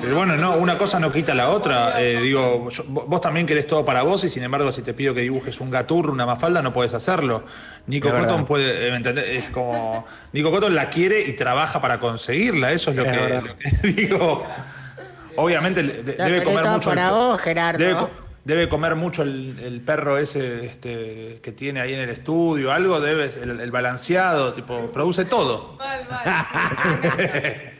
Pero 0.01 0.15
bueno, 0.17 0.35
no, 0.35 0.57
una 0.57 0.77
cosa 0.77 0.99
no 0.99 1.11
quita 1.11 1.33
la 1.33 1.49
otra. 1.49 2.01
Eh, 2.01 2.19
digo, 2.21 2.69
yo- 2.69 2.83
vos 2.87 3.21
también 3.21 3.45
querés 3.45 3.65
todo 3.65 3.85
para 3.85 4.03
vos 4.03 4.23
y 4.25 4.29
sin 4.29 4.43
embargo, 4.43 4.71
si 4.73 4.81
te 4.81 4.93
pido 4.93 5.13
que 5.13 5.21
dibujes 5.21 5.59
un 5.61 5.69
gaturro, 5.71 6.11
una 6.11 6.25
mafalda, 6.25 6.61
no 6.61 6.73
puedes 6.73 6.93
hacerlo. 6.93 7.43
Nico 7.87 8.09
Cotton 8.09 8.45
puede, 8.45 8.87
eh, 8.87 8.91
¿me 8.91 8.97
entendés? 8.97 9.25
Es 9.29 9.49
como. 9.51 10.05
Nico 10.33 10.51
Cotton 10.51 10.75
la 10.75 10.89
quiere 10.89 11.21
y 11.21 11.33
trabaja 11.33 11.79
para 11.81 11.99
conseguirla. 11.99 12.71
Eso 12.73 12.91
es 12.91 12.97
lo, 12.97 13.05
Es 13.05 13.11
que, 13.17 13.29
lo 13.29 13.57
que 13.81 13.87
digo. 13.87 14.45
Obviamente 15.35 15.81
debe 15.81 16.43
comer 16.43 16.65
mucho. 16.65 16.89
para 16.89 17.11
vos, 17.11 17.41
Gerardo. 17.41 17.79
Debe, 17.79 17.95
debe 18.45 18.67
comer 18.69 18.95
mucho 18.95 19.23
el, 19.23 19.59
el 19.59 19.81
perro 19.81 20.17
ese 20.17 20.65
este, 20.65 21.39
que 21.41 21.51
tiene 21.53 21.79
ahí 21.81 21.93
en 21.93 22.01
el 22.01 22.09
estudio, 22.09 22.71
algo 22.71 22.99
debe, 22.99 23.31
el, 23.41 23.59
el 23.59 23.71
balanceado, 23.71 24.53
tipo, 24.53 24.91
produce 24.91 25.25
todo. 25.25 25.75
Mal, 25.77 26.05
mal. 26.09 26.21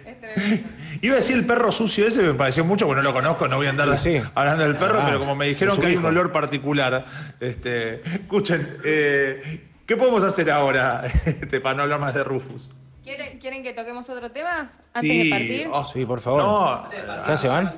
es 0.05 0.19
tremendo. 0.19 0.69
Iba 1.01 1.15
a 1.15 1.17
decir 1.17 1.35
el 1.37 1.45
perro 1.45 1.71
sucio 1.71 2.07
ese, 2.07 2.21
me 2.23 2.33
pareció 2.33 2.63
mucho, 2.63 2.85
porque 2.87 3.01
no 3.01 3.09
lo 3.09 3.13
conozco, 3.13 3.47
no 3.47 3.57
voy 3.57 3.67
a 3.67 3.71
andar 3.71 3.97
Sí, 3.97 4.19
sí. 4.19 4.23
hablando 4.35 4.63
del 4.63 4.77
perro, 4.77 4.99
Ah, 5.01 5.05
pero 5.07 5.19
como 5.19 5.35
me 5.35 5.47
dijeron 5.47 5.77
que 5.79 5.87
hay 5.87 5.97
un 5.97 6.05
olor 6.05 6.31
particular, 6.31 7.05
este, 7.41 7.95
escuchen, 8.15 8.77
eh, 8.85 9.65
¿qué 9.85 9.97
podemos 9.97 10.23
hacer 10.23 10.49
ahora 10.49 11.03
este, 11.25 11.59
para 11.59 11.75
no 11.75 11.83
hablar 11.83 11.99
más 11.99 12.13
de 12.13 12.23
Rufus? 12.23 12.69
¿Quieren, 13.03 13.37
¿Quieren 13.37 13.63
que 13.63 13.73
toquemos 13.73 14.09
otro 14.09 14.31
tema 14.31 14.71
antes 14.93 15.11
Sí, 15.11 15.23
de 15.25 15.29
partir? 15.29 15.67
oh, 15.73 15.91
Sí, 15.91 16.05
por 16.05 16.21
favor. 16.21 16.41
No, 16.41 16.89
¿Ya 17.27 17.37
se 17.37 17.49
van? 17.49 17.75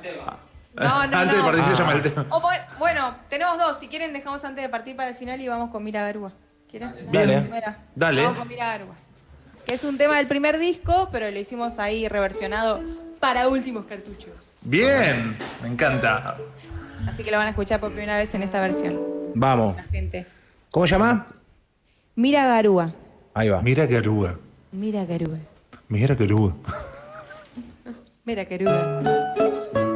No, 0.76 1.06
no, 1.06 1.16
antes 1.18 1.36
de 1.36 1.42
partir 1.42 1.64
se 1.64 1.74
llama 1.74 1.92
el 1.94 2.02
tema. 2.02 2.26
O 2.30 2.42
bueno, 2.78 3.16
tenemos 3.28 3.58
dos. 3.58 3.78
Si 3.78 3.88
quieren, 3.88 4.12
dejamos 4.12 4.44
antes 4.44 4.62
de 4.62 4.68
partir 4.68 4.94
para 4.96 5.10
el 5.10 5.16
final 5.16 5.40
y 5.40 5.48
vamos 5.48 5.70
con 5.70 5.82
Mira 5.82 6.02
Garúa. 6.02 6.32
¿Quieren? 6.70 6.94
Dale. 7.12 7.40
Primera. 7.40 7.78
Dale. 7.94 8.22
Vamos 8.22 8.38
con 8.38 8.48
Mira 8.48 8.66
Garúa. 8.66 8.94
Que 9.66 9.74
es 9.74 9.82
un 9.84 9.98
tema 9.98 10.16
del 10.18 10.26
primer 10.26 10.58
disco, 10.58 11.08
pero 11.10 11.30
lo 11.30 11.38
hicimos 11.38 11.78
ahí 11.78 12.06
reversionado 12.08 12.80
para 13.18 13.48
últimos 13.48 13.86
cartuchos. 13.86 14.58
Bien, 14.62 15.36
me 15.62 15.68
encanta. 15.68 16.36
Así 17.08 17.24
que 17.24 17.30
lo 17.30 17.38
van 17.38 17.46
a 17.48 17.50
escuchar 17.50 17.80
por 17.80 17.90
primera 17.90 18.16
vez 18.16 18.34
en 18.34 18.42
esta 18.42 18.60
versión. 18.60 18.98
Vamos. 19.34 19.76
La 19.76 19.82
gente. 19.84 20.26
¿Cómo 20.70 20.86
se 20.86 20.92
llama? 20.92 21.26
Mira 22.14 22.46
Garúa. 22.46 22.92
Ahí 23.34 23.48
va. 23.48 23.60
Mira 23.62 23.86
que 23.88 23.96
arúa, 23.96 24.38
Mira 24.72 25.04
Garúa. 25.04 25.38
mira 25.88 26.16
que 26.16 26.24
arúa. 26.24 26.54
Mira 28.24 28.44
Garúa. 28.44 29.95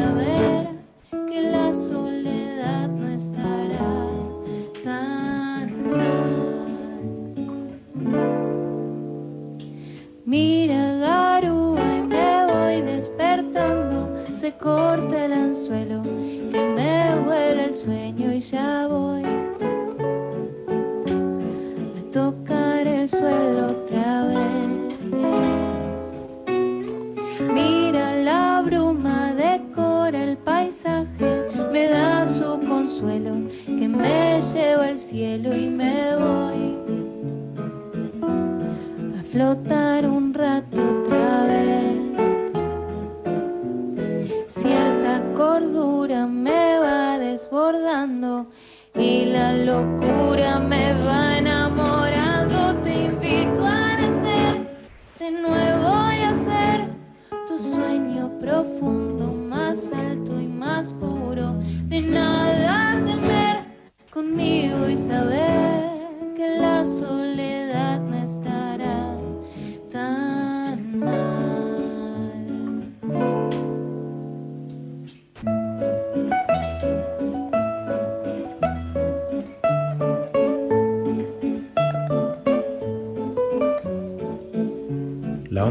Saber 0.00 0.39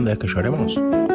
La 0.10 0.16
onda 0.16 0.26
es 0.26 0.34
que 0.34 1.09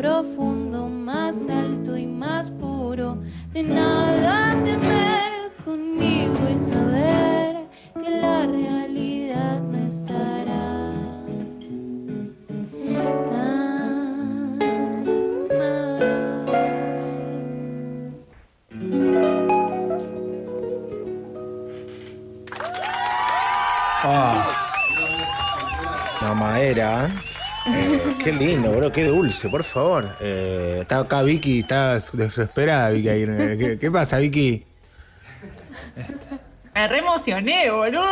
profundo, 0.00 0.49
qué 28.92 29.04
dulce, 29.04 29.48
por 29.48 29.64
favor. 29.64 30.08
Eh, 30.20 30.78
está 30.80 31.00
acá 31.00 31.22
Vicky, 31.22 31.60
está 31.60 31.94
desesperada 31.94 32.90
Vicky. 32.90 33.08
ahí. 33.08 33.26
¿Qué, 33.58 33.78
qué 33.80 33.90
pasa, 33.90 34.18
Vicky? 34.18 34.64
Me 36.74 36.88
re 36.88 36.98
emocioné, 36.98 37.70
boludo. 37.70 38.02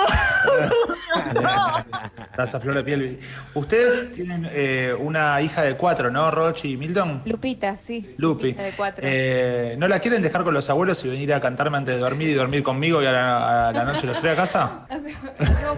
Estás 2.38 2.54
a 2.54 2.60
flor 2.60 2.76
de 2.76 2.84
piel. 2.84 3.18
Ustedes 3.54 4.12
tienen 4.12 4.48
eh, 4.52 4.94
una 4.96 5.42
hija 5.42 5.62
de 5.62 5.74
cuatro, 5.76 6.08
¿no? 6.08 6.30
Rochi 6.30 6.74
y 6.74 6.76
Milton. 6.76 7.22
Lupita, 7.24 7.76
sí. 7.78 8.14
Lupi. 8.16 8.50
Lupita 8.50 8.62
de 8.62 8.72
cuatro. 8.76 9.02
Eh, 9.04 9.74
¿No 9.76 9.88
la 9.88 9.98
quieren 9.98 10.22
dejar 10.22 10.44
con 10.44 10.54
los 10.54 10.70
abuelos 10.70 11.04
y 11.04 11.08
venir 11.08 11.34
a 11.34 11.40
cantarme 11.40 11.78
antes 11.78 11.96
de 11.96 12.00
dormir 12.00 12.28
y 12.28 12.34
dormir 12.34 12.62
conmigo 12.62 13.02
y 13.02 13.06
a 13.06 13.10
la, 13.12 13.68
a 13.70 13.72
la 13.72 13.82
noche 13.82 14.06
los 14.06 14.20
trae 14.20 14.34
a 14.34 14.36
casa? 14.36 14.86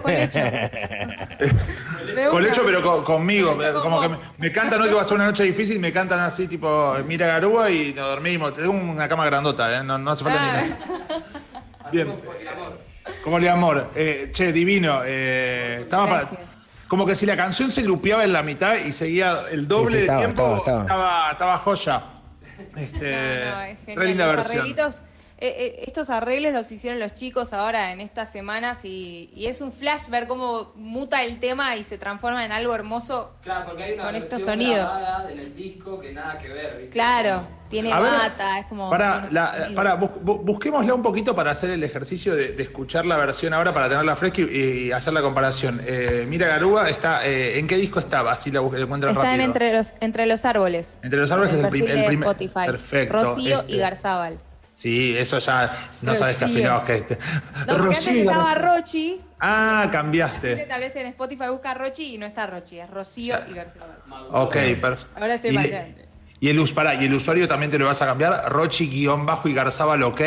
Colecho. 0.02 0.38
Hecho, 2.46 2.62
pero 2.66 2.82
con- 2.82 3.04
conmigo. 3.04 3.56
Con 3.56 3.80
Como 3.80 4.02
que 4.02 4.08
me, 4.10 4.16
me 4.36 4.52
cantan 4.52 4.82
hoy 4.82 4.88
que 4.90 4.94
va 4.96 5.00
a 5.00 5.04
ser 5.06 5.14
una 5.14 5.24
noche 5.28 5.44
difícil, 5.44 5.80
me 5.80 5.94
cantan 5.94 6.18
así, 6.20 6.46
tipo, 6.46 6.94
mira 7.06 7.26
Garúa 7.26 7.70
y 7.70 7.94
nos 7.94 8.06
dormimos. 8.06 8.52
Tengo 8.52 8.72
una 8.72 9.08
cama 9.08 9.24
grandota, 9.24 9.78
¿eh? 9.78 9.82
No, 9.82 9.96
no 9.96 10.10
hace 10.10 10.24
falta 10.24 10.38
Ah. 10.42 10.62
ni 10.62 10.68
nada. 10.68 10.76
Bien. 11.90 12.12
Como 13.24 13.38
el 13.38 13.48
amor. 13.48 13.90
Eh, 13.94 14.28
che, 14.30 14.52
divino. 14.52 15.00
Eh, 15.06 15.78
estaba 15.84 16.06
para-. 16.06 16.49
Como 16.90 17.06
que 17.06 17.14
si 17.14 17.24
la 17.24 17.36
canción 17.36 17.70
se 17.70 17.82
lupeaba 17.82 18.24
en 18.24 18.32
la 18.32 18.42
mitad 18.42 18.74
y 18.74 18.92
seguía 18.92 19.38
el 19.52 19.68
doble 19.68 19.92
Sí, 19.92 19.96
sí, 19.98 20.02
estaba, 20.02 20.20
de 20.20 20.26
tiempo, 20.26 20.56
estaba, 20.56 20.80
estaba. 20.82 21.30
estaba 21.30 21.58
joya. 21.58 22.02
Este, 22.76 23.44
No, 23.46 23.54
no, 23.54 23.62
es 23.62 23.78
re 23.78 23.84
genial. 23.86 24.06
linda 24.08 24.26
Los 24.26 24.36
versión. 24.36 24.58
arreglitos, 24.58 25.02
eh, 25.40 25.54
eh, 25.58 25.84
estos 25.86 26.10
arreglos 26.10 26.52
los 26.52 26.70
hicieron 26.70 27.00
los 27.00 27.14
chicos 27.14 27.52
ahora 27.52 27.92
en 27.92 28.00
estas 28.00 28.30
semanas 28.30 28.84
y, 28.84 29.30
y 29.34 29.46
es 29.46 29.60
un 29.60 29.72
flash 29.72 30.08
ver 30.08 30.26
cómo 30.26 30.72
muta 30.76 31.22
el 31.22 31.40
tema 31.40 31.76
y 31.76 31.84
se 31.84 31.96
transforma 31.98 32.44
en 32.44 32.52
algo 32.52 32.74
hermoso. 32.74 33.32
Claro, 33.42 33.66
porque 33.66 33.84
hay 33.84 33.92
una 33.94 34.04
Con 34.04 34.16
estos 34.16 34.42
sonidos. 34.42 34.92
en 35.30 35.38
el 35.38 35.54
disco 35.56 35.98
que 36.00 36.12
nada 36.12 36.36
que 36.38 36.48
ver, 36.48 36.76
¿viste? 36.76 36.90
Claro, 36.90 37.46
tiene 37.70 37.92
A 37.92 38.00
ver, 38.00 38.12
bata, 38.12 38.58
es 38.58 38.66
como. 38.66 38.90
Para, 38.90 39.28
la, 39.30 39.70
para 39.74 39.94
bus- 39.94 40.10
bu- 40.22 40.42
busquémosla 40.44 40.92
un 40.92 41.02
poquito 41.02 41.34
para 41.34 41.52
hacer 41.52 41.70
el 41.70 41.84
ejercicio 41.84 42.34
de, 42.34 42.52
de 42.52 42.62
escuchar 42.64 43.06
la 43.06 43.16
versión 43.16 43.54
ahora 43.54 43.72
para 43.72 43.88
tenerla 43.88 44.16
fresca 44.16 44.42
y, 44.42 44.44
y 44.88 44.92
hacer 44.92 45.12
la 45.12 45.22
comparación. 45.22 45.80
Eh, 45.86 46.26
Mira 46.28 46.48
Garúa 46.48 46.88
está, 46.90 47.24
eh, 47.26 47.58
¿en 47.58 47.66
qué 47.66 47.76
disco 47.76 47.98
estaba? 48.00 48.32
Así 48.32 48.50
la, 48.50 48.58
encuentran 48.60 49.12
Están 49.12 49.24
rápido. 49.24 49.44
entre 49.44 49.72
los, 49.72 49.94
entre 50.00 50.26
los 50.26 50.44
árboles. 50.44 50.98
Entre 51.02 51.18
los 51.18 51.30
árboles 51.30 51.54
es 51.54 51.62
el 51.64 51.68
primer- 51.70 52.12
Spotify. 52.12 52.66
perfecto, 52.66 53.14
Rocío 53.14 53.60
este. 53.60 53.72
y 53.72 53.78
Garzábal. 53.78 54.38
Sí, 54.80 55.14
eso 55.14 55.38
ya 55.38 55.70
no 56.04 56.14
sabes 56.14 56.38
qué 56.38 56.44
afinados 56.46 56.84
que 56.84 56.94
este. 56.96 57.18
No, 57.66 57.76
Rocío 57.78 58.10
antes 58.10 58.16
estaba 58.16 58.54
Rochi. 58.54 59.20
Ah, 59.38 59.80
Gente 59.82 59.92
cambiaste. 59.96 60.56
Tal 60.56 60.80
vez 60.80 60.96
en 60.96 61.06
Spotify 61.08 61.48
busca 61.50 61.74
Rochi 61.74 62.14
y 62.14 62.18
no 62.18 62.24
está 62.24 62.46
Rochi, 62.46 62.78
es 62.80 62.88
Rocío 62.88 63.36
y 63.50 63.52
Garzábal. 63.52 63.98
Ok, 64.30 64.56
perfecto. 64.80 65.20
Ahora 65.20 65.34
estoy 65.34 65.50
y, 65.50 65.54
mal. 65.54 65.94
y 66.40 66.48
el, 66.48 66.58
us- 66.60 66.72
pará, 66.72 66.94
¿y 66.94 67.04
el 67.04 67.12
usuario 67.12 67.46
también 67.46 67.70
te 67.70 67.78
lo 67.78 67.84
vas 67.84 68.00
a 68.00 68.06
cambiar? 68.06 68.50
Rochi 68.50 68.88
guion 68.88 69.26
bajo 69.26 69.48
y 69.50 69.52
Garzábal 69.52 70.02
ok, 70.02 70.20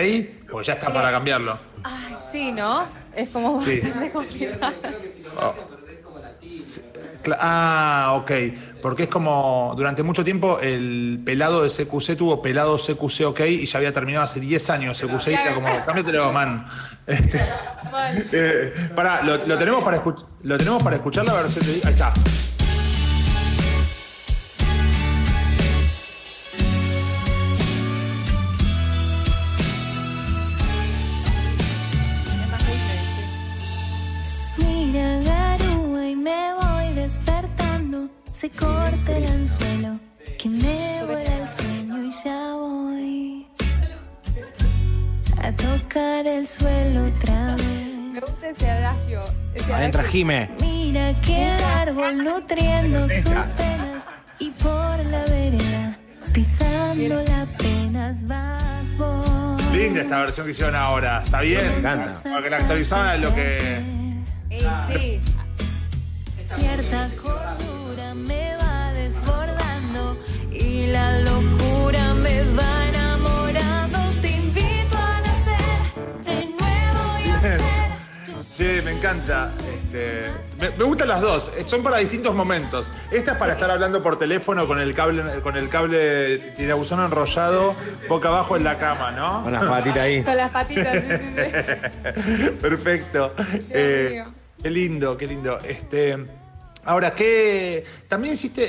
pues 0.52 0.68
ya 0.68 0.74
está 0.74 0.94
para 0.94 1.10
cambiarlo. 1.12 1.60
Ay, 1.84 2.16
sí, 2.32 2.52
¿no? 2.52 2.88
Es 3.16 3.30
como 3.30 3.60
Sí. 3.64 3.80
bastante 3.80 4.12
complicado. 4.12 4.74
Creo 4.84 5.02
que 5.02 5.12
si 5.14 5.24
lo 5.24 5.34
marcas, 5.34 5.66
perdés 5.66 6.00
como 6.06 6.20
la 6.20 6.32
tibia. 6.40 7.38
Ah, 7.40 8.12
ok. 8.18 8.32
Porque 8.84 9.04
es 9.04 9.10
como 9.10 9.74
durante 9.78 10.04
mucho 10.04 10.24
tiempo 10.24 10.60
el 10.60 11.20
pelado 11.26 11.64
de 11.64 11.70
CQC 11.70 12.18
tuvo 12.18 12.42
pelado 12.42 12.78
CQC 12.78 13.22
OK 13.28 13.40
y 13.48 13.66
ya 13.66 13.78
había 13.80 13.94
terminado 13.94 14.26
hace 14.26 14.40
10 14.42 14.70
años 14.70 15.02
CQC 15.02 15.28
y 15.30 15.34
era 15.34 15.56
como, 15.56 15.68
cámbiatelo, 15.86 16.32
man. 16.34 16.66
Este, 17.08 17.42
eh, 18.32 18.74
pará, 18.96 19.22
lo, 19.24 19.46
lo 19.46 19.58
tenemos 19.58 19.84
para 19.84 20.02
escuch- 20.02 20.26
lo 20.44 20.58
tenemos 20.58 20.82
para 20.84 20.96
escuchar 20.98 21.26
la 21.26 21.34
versión 21.34 21.66
de. 21.66 21.82
Ahí 21.88 21.94
está. 21.94 22.14
Corta 38.60 39.18
el 39.18 39.26
anzuelo, 39.26 40.00
que 40.38 40.50
me 40.50 41.04
vuela 41.06 41.38
el 41.38 41.50
sueño 41.50 42.04
y 42.04 42.10
ya 42.24 42.54
voy 42.54 43.48
a 45.42 45.52
tocar 45.52 46.28
el 46.28 46.46
suelo 46.46 47.06
otra 47.06 47.56
Me 47.58 48.14
vez. 48.14 48.22
gusta 48.22 48.50
ese 48.50 48.70
adagio. 48.70 49.22
Ese 49.54 49.74
Adentro 49.74 50.02
adagio. 50.02 50.12
Jime. 50.20 50.50
Mira 50.62 51.14
que 51.22 51.56
el 51.56 51.64
árbol 51.64 52.24
nutriendo 52.24 53.10
sus 53.10 53.24
venas 53.58 54.06
y 54.40 54.50
por 54.52 55.06
la 55.06 55.24
vereda 55.30 55.98
pisando 56.34 57.24
apenas 57.42 58.26
vas 58.26 58.98
vos. 58.98 59.62
Linda 59.74 60.02
esta 60.02 60.20
versión 60.22 60.46
que 60.46 60.52
hicieron 60.52 60.76
ahora. 60.76 61.22
¿Está 61.24 61.42
bien? 61.42 61.66
Me 61.68 61.78
encanta. 61.78 62.12
Porque 62.34 62.50
la 62.50 62.58
actualizaban 62.58 63.08
a 63.10 63.18
lo 63.18 63.36
que. 63.36 63.84
Eh, 64.50 64.64
sí. 64.88 65.22
Cierta 66.38 67.10
cordura 67.22 68.14
me 68.14 68.43
Sí, 78.64 78.82
me 78.86 78.92
encanta. 78.92 79.52
Este, 79.68 80.28
me, 80.60 80.70
me 80.78 80.84
gustan 80.84 81.08
las 81.08 81.22
dos. 81.22 81.52
Eh, 81.58 81.64
Son 81.66 81.82
para 81.82 81.98
distintos 81.98 82.36
momentos. 82.36 82.94
Esta 83.10 83.32
es 83.32 83.38
para 83.38 83.54
estar 83.54 83.70
hablando 83.72 84.04
por 84.04 84.18
teléfono 84.18 84.68
con 84.68 84.80
el 84.80 84.94
cable, 84.94 85.24
con 85.42 85.58
el 85.58 85.70
cable 85.70 86.38
tirabuzón 86.56 87.04
enrollado 87.04 87.76
boca 88.08 88.28
abajo 88.28 88.56
en 88.56 88.64
la 88.64 88.78
cama, 88.78 89.12
¿no? 89.12 89.42
Con 89.44 89.54
las 89.54 89.66
patitas 89.66 89.98
ahí. 89.98 90.22
Con 90.24 90.38
las 90.38 90.52
patitas, 90.52 90.94
sí, 90.94 91.18
sí, 91.18 91.36
sí. 91.36 92.50
Perfecto. 92.62 93.34
Eh, 93.72 94.24
qué 94.62 94.70
lindo, 94.70 95.18
qué 95.18 95.28
lindo. 95.28 95.58
Este, 95.68 96.18
ahora, 96.86 97.14
¿qué? 97.16 97.86
También 98.08 98.34
hiciste, 98.34 98.68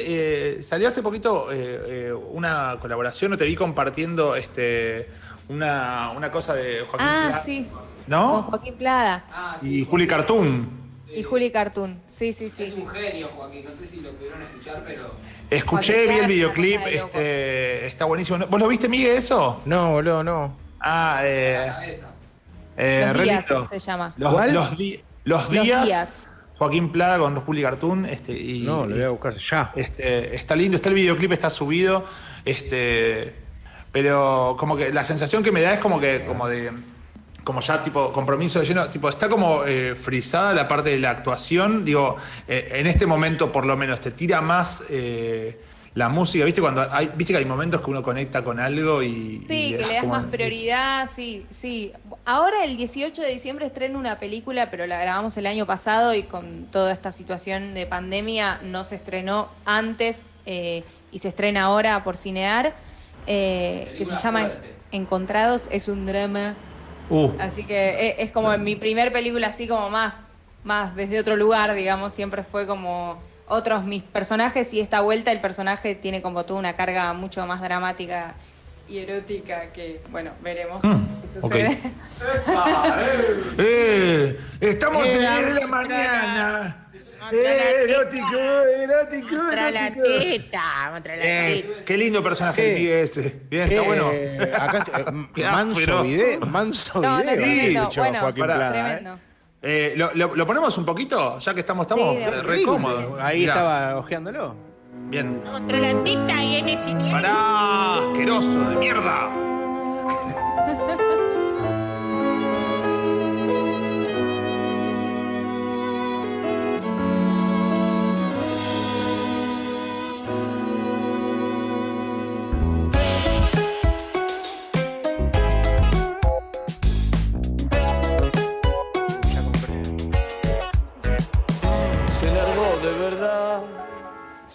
eh, 0.59 0.63
salió 0.63 0.89
hace 0.89 1.03
poquito 1.03 1.51
eh, 1.53 2.09
eh, 2.09 2.13
una 2.13 2.77
colaboración, 2.81 3.33
o 3.33 3.37
te 3.39 3.45
vi 3.45 3.57
compartiendo 3.57 4.37
este, 4.37 5.09
una, 5.49 6.11
una 6.17 6.31
cosa 6.31 6.55
de 6.55 6.81
Joaquín 6.83 7.07
Ah, 7.09 7.27
Pla- 7.31 7.39
sí. 7.41 7.69
¿No? 8.07 8.33
Con 8.33 8.43
Joaquín 8.43 8.75
Plada. 8.75 9.25
Y 9.63 9.85
Juli 9.85 10.07
Cartoon. 10.07 10.85
Y 11.15 11.23
Juli 11.23 11.51
Cartoon, 11.51 12.01
sí, 12.07 12.33
sí, 12.33 12.47
Es 12.47 12.53
sí. 12.55 12.75
un 12.77 12.89
genio, 12.89 13.29
Joaquín. 13.29 13.65
No 13.65 13.73
sé 13.75 13.87
si 13.87 14.01
lo 14.01 14.11
pudieron 14.13 14.43
escuchar, 14.43 14.83
pero. 14.87 15.11
Escuché, 15.49 16.07
vi 16.09 16.19
el 16.19 16.27
videoclip, 16.27 16.81
este, 16.87 17.87
está 17.87 18.05
buenísimo. 18.07 18.39
¿Vos 18.49 18.61
lo 18.61 18.67
viste, 18.67 18.89
Miguel, 18.89 19.17
eso? 19.19 19.61
No, 19.65 19.93
boludo, 19.93 20.25
no. 20.25 20.57
Ah, 20.81 21.21
eh, 21.23 21.99
eh, 22.77 23.13
Los 23.15 23.23
días 23.23 23.47
se 23.71 23.79
llama. 23.79 24.13
Los, 24.17 24.33
¿Cuál? 24.35 24.53
los, 24.55 24.71
los 24.73 24.99
Los 25.25 25.51
días, 25.51 25.85
días. 25.87 26.31
Joaquín 26.59 26.93
Plaga 26.93 27.19
con 27.19 27.35
Juli 27.37 27.63
Cartoon, 27.63 28.07
este, 28.07 28.33
y, 28.33 28.61
No, 28.61 28.87
lo 28.87 28.95
voy 28.95 29.05
a 29.05 29.09
buscar 29.11 29.35
ya. 29.37 29.73
Este, 29.75 30.37
está 30.37 30.55
lindo, 30.55 30.77
está 30.77 30.89
el 30.89 30.95
videoclip, 30.95 31.33
está 31.33 31.51
subido. 31.51 32.05
Este, 32.45 33.35
pero 33.91 34.57
como 34.59 34.77
que 34.77 34.93
la 34.93 35.05
sensación 35.05 35.43
que 35.43 35.53
me 35.53 35.61
da 35.61 35.75
es 35.75 35.81
como 35.81 36.01
que, 36.01 36.25
como 36.25 36.49
de, 36.49 36.71
como 37.45 37.61
ya 37.61 37.83
tipo 37.83 38.13
compromiso 38.13 38.61
de 38.61 38.67
lleno, 38.67 38.89
tipo, 38.89 39.09
está 39.09 39.29
como 39.29 39.65
eh, 39.65 39.95
frisada 39.95 40.53
la 40.55 40.67
parte 40.67 40.91
de 40.91 40.99
la 40.99 41.11
actuación. 41.11 41.85
Digo, 41.85 42.17
eh, 42.49 42.73
en 42.73 42.87
este 42.87 43.07
momento 43.07 43.53
por 43.53 43.67
lo 43.67 43.77
menos 43.77 44.01
te 44.01 44.11
tira 44.11 44.41
más 44.41 44.85
eh, 44.91 45.61
la 45.95 46.09
música, 46.09 46.45
¿viste? 46.45 46.61
Cuando 46.61 46.87
hay, 46.91 47.11
viste 47.15 47.33
que 47.33 47.39
hay 47.39 47.45
momentos 47.45 47.81
que 47.81 47.91
uno 47.91 48.03
conecta 48.03 48.43
con 48.43 48.59
algo 48.59 49.03
y. 49.03 49.45
Sí, 49.47 49.69
y 49.69 49.77
que 49.77 49.87
le 49.87 49.95
das 49.95 50.07
más 50.07 50.25
prioridad, 50.25 51.09
sí, 51.09 51.47
sí. 51.51 51.93
Ahora 52.25 52.65
el 52.65 52.77
18 52.77 53.23
de 53.23 53.29
diciembre 53.29 53.67
estreno 53.67 53.99
una 53.99 54.19
película, 54.19 54.71
pero 54.71 54.87
la 54.87 54.99
grabamos 55.01 55.37
el 55.37 55.47
año 55.47 55.67
pasado 55.67 56.15
y 56.15 56.25
con 56.25 56.67
toda 56.73 56.93
esta 56.93 57.13
situación 57.13 57.75
de 57.75 57.87
pandemia 57.87 58.61
no 58.65 58.83
se 58.83 58.97
estrenó 58.97 59.49
antes 59.65 60.27
eh, 60.47 60.83
y 61.13 61.21
se 61.21 61.29
estrena 61.29 61.65
ahora 61.65 62.03
por 62.03 62.17
Cinear, 62.17 62.75
eh, 63.27 63.95
que 63.97 64.05
se 64.05 64.17
llama 64.17 64.41
fuerte. 64.41 64.75
Encontrados, 64.91 65.69
es 65.71 65.89
un 65.89 66.07
drama, 66.07 66.55
Uh, 67.11 67.33
así 67.39 67.65
que 67.65 67.75
e- 68.09 68.23
es, 68.23 68.31
como 68.31 68.57
mi 68.57 68.77
primer 68.77 69.13
película 69.13 69.49
así 69.49 69.69
como 69.69 69.91
más, 69.91 70.23
más 70.63 70.97
desde 70.97 71.21
otro 71.21 71.37
lugar, 71.37 71.75
digamos, 71.75 72.15
siempre 72.15 72.43
fue 72.43 72.67
como 72.67 73.19
otros 73.47 73.85
mis 73.85 74.03
personajes 74.03 74.73
y 74.75 74.81
esta 74.81 75.01
vuelta 75.01 75.31
el 75.33 75.41
personaje 75.41 75.95
tiene 75.95 76.23
como 76.23 76.45
toda 76.45 76.59
una 76.61 76.75
carga 76.77 77.13
mucho 77.13 77.45
más 77.47 77.61
dramática 77.61 78.35
y 78.89 78.99
erótica 78.99 79.73
que, 79.73 80.01
bueno, 80.11 80.31
veremos 80.43 80.83
Mm, 80.85 81.07
si 81.27 81.41
sucede. 81.41 81.79
¡Eh! 83.59 84.39
¡Estamos 84.61 85.07
Eh, 85.07 85.19
de 85.19 85.55
la- 85.61 85.67
mañana! 85.67 86.81
¡Eh, 87.33 87.87
erótico, 87.89 88.39
erótico, 88.39 89.37
Contra 89.39 89.71
la 89.71 89.87
erótico! 89.87 90.07
teta, 90.19 90.91
contra 90.93 91.17
la 91.17 91.23
teta. 91.23 91.49
Eh, 91.69 91.83
qué 91.87 91.97
lindo 91.97 92.23
personaje 92.23 92.77
el 92.77 92.87
Eh, 92.87 93.03
ese. 93.03 93.41
Bien, 93.49 93.73
está 93.73 93.83
bueno. 93.83 94.09
acá 94.55 94.79
está, 94.79 95.01
eh, 95.01 95.05
manso 95.53 96.03
video, 96.03 96.41
manso 96.41 97.01
No, 97.01 97.19
no, 97.25 97.33
video. 97.33 97.91
Bueno, 97.97 98.21
Joaquín 98.21 98.45
¿eh? 98.45 98.47
Tremendo. 98.71 99.19
Eh, 99.67 99.95
¿lo, 99.97 100.11
lo- 100.15 100.37
lo 100.37 100.47
ponemos 100.47 100.77
un 100.77 100.85
poquito? 100.85 101.39
Ya 101.39 101.55
que 101.55 101.61
estamos, 101.61 101.85
estamos 101.87 102.17
Sí, 102.17 102.25
re 102.43 102.63
cómodos. 102.63 103.19
Ahí 103.21 103.41
Mirá, 103.41 103.53
estaba 103.55 103.99
ojeándolo. 103.99 104.55
Bien. 105.09 105.41
Contra 105.51 105.79
la 105.79 106.05
teta 106.05 106.43
y 106.43 106.57
en 106.57 106.69
ese 106.69 106.93
¡Pará! 107.11 107.99
¡Asqueroso 107.99 108.61
de 108.71 108.77
mierda! 108.77 109.31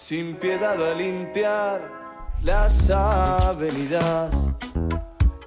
Sin 0.00 0.34
piedad 0.36 0.82
a 0.82 0.94
limpiar 0.94 1.78
las 2.42 2.88
avenidas. 2.88 4.34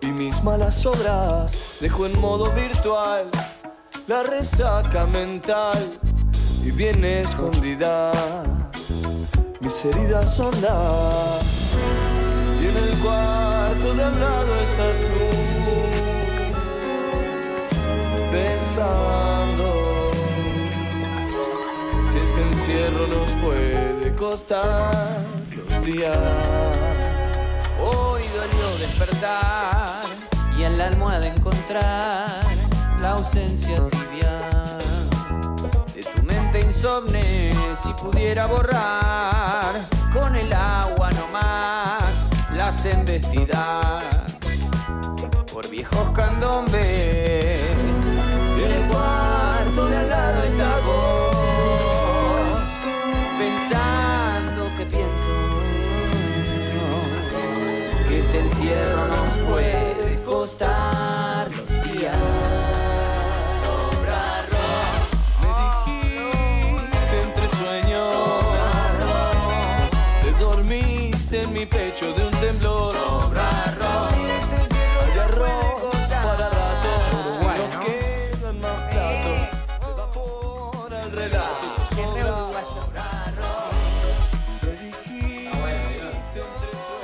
Y 0.01 0.07
mis 0.07 0.43
malas 0.43 0.85
obras 0.85 1.77
dejó 1.81 2.05
en 2.05 2.19
modo 2.21 2.51
virtual 2.51 3.31
la 4.05 4.21
resaca 4.21 5.07
mental 5.07 5.99
y 6.63 6.69
bien 6.69 7.03
escondida. 7.03 8.11
Mis 9.59 9.85
heridas 9.85 10.39
hondas 10.39 11.43
y 12.61 12.67
en 12.67 12.77
el 12.77 12.97
cuarto 12.99 13.93
de 13.95 14.03
al 14.03 14.19
lado 14.19 14.55
estás 14.67 14.97
tú. 15.01 15.29
Pensando 18.31 19.32
encierro 22.53 23.07
nos 23.07 23.29
puede 23.43 24.13
costar 24.15 24.93
los 25.57 25.85
días. 25.85 26.17
Hoy 27.79 28.21
dolió 28.35 28.77
despertar 28.77 30.01
y 30.57 30.63
en 30.63 30.77
la 30.77 30.87
almohada 30.87 31.27
encontrar 31.27 32.41
la 33.01 33.11
ausencia 33.11 33.81
tibia 33.87 34.77
de 35.95 36.03
tu 36.03 36.23
mente 36.23 36.61
insomne. 36.61 37.53
Si 37.75 37.91
pudiera 37.93 38.45
borrar 38.45 39.73
con 40.13 40.35
el 40.35 40.53
agua 40.53 41.09
nomás 41.11 42.27
las 42.53 42.85
embestidas 42.85 44.05
por 45.51 45.67
viejos 45.69 46.09
candombes. 46.13 47.59
En 48.63 48.71
el 48.71 48.87
cuarto 48.87 49.87
de 49.87 49.97
al 49.97 50.09
lado 50.09 50.43
está 50.43 50.79
vos. 50.81 51.22
Pensando 53.69 54.69
que 54.77 54.85
pienso 54.85 55.31
que 58.07 58.19
este 58.19 58.39
encierro 58.39 59.07
nos 59.07 59.33
puede 59.47 60.21
costar 60.23 61.47
los 61.51 61.91
días. 61.91 62.72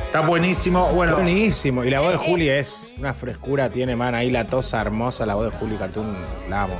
Está 0.09 0.21
buenísimo. 0.21 0.91
Bueno, 0.93 1.15
Buenísimo. 1.17 1.83
Y 1.83 1.91
la 1.91 1.99
voz 1.99 2.11
de 2.13 2.17
Juli 2.17 2.49
es 2.49 2.95
una 2.97 3.13
frescura, 3.13 3.69
tiene, 3.69 3.95
man, 3.95 4.15
ahí 4.15 4.31
la 4.31 4.47
tosa 4.47 4.81
hermosa, 4.81 5.23
la 5.27 5.35
voz 5.35 5.51
de 5.51 5.57
Juli 5.59 5.75
Cartoon, 5.75 6.07
la 6.49 6.63
amo. 6.63 6.79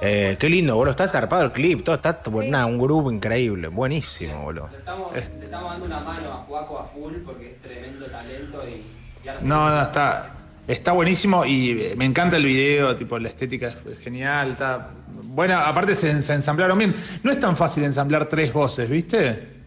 Eh, 0.00 0.36
qué 0.38 0.48
lindo, 0.48 0.76
boludo. 0.76 0.92
Está 0.92 1.08
zarpado 1.08 1.42
el 1.44 1.50
clip, 1.52 1.82
todo 1.82 1.96
está 1.96 2.20
una- 2.30 2.66
un 2.66 2.78
grupo 2.78 3.10
increíble. 3.10 3.66
Buenísimo, 3.68 4.40
boludo. 4.42 4.68
Le 4.70 4.78
estamos, 4.78 5.12
le 5.12 5.44
estamos 5.44 5.70
dando 5.70 5.86
una 5.86 6.00
mano 6.00 6.32
a 6.32 6.36
Juaco 6.36 6.78
a 6.78 6.84
full 6.84 7.14
porque 7.26 7.50
es 7.50 7.60
tremendo 7.60 8.06
talento 8.06 8.62
y. 8.68 8.72
y 8.72 9.46
no, 9.46 9.68
no, 9.68 9.82
está, 9.82 10.32
está 10.68 10.92
buenísimo 10.92 11.44
y 11.44 11.72
eh, 11.72 11.94
me 11.96 12.04
encanta 12.04 12.36
el 12.36 12.44
video, 12.44 12.94
tipo, 12.94 13.18
la 13.18 13.28
estética 13.30 13.66
es 13.90 13.98
genial. 13.98 14.52
Está, 14.52 14.90
bueno, 15.24 15.58
aparte 15.58 15.96
se, 15.96 16.22
se 16.22 16.32
ensamblaron 16.34 16.78
bien. 16.78 16.94
No 17.24 17.32
es 17.32 17.40
tan 17.40 17.56
fácil 17.56 17.82
ensamblar 17.82 18.26
tres 18.26 18.52
voces, 18.52 18.88
¿viste? 18.88 19.58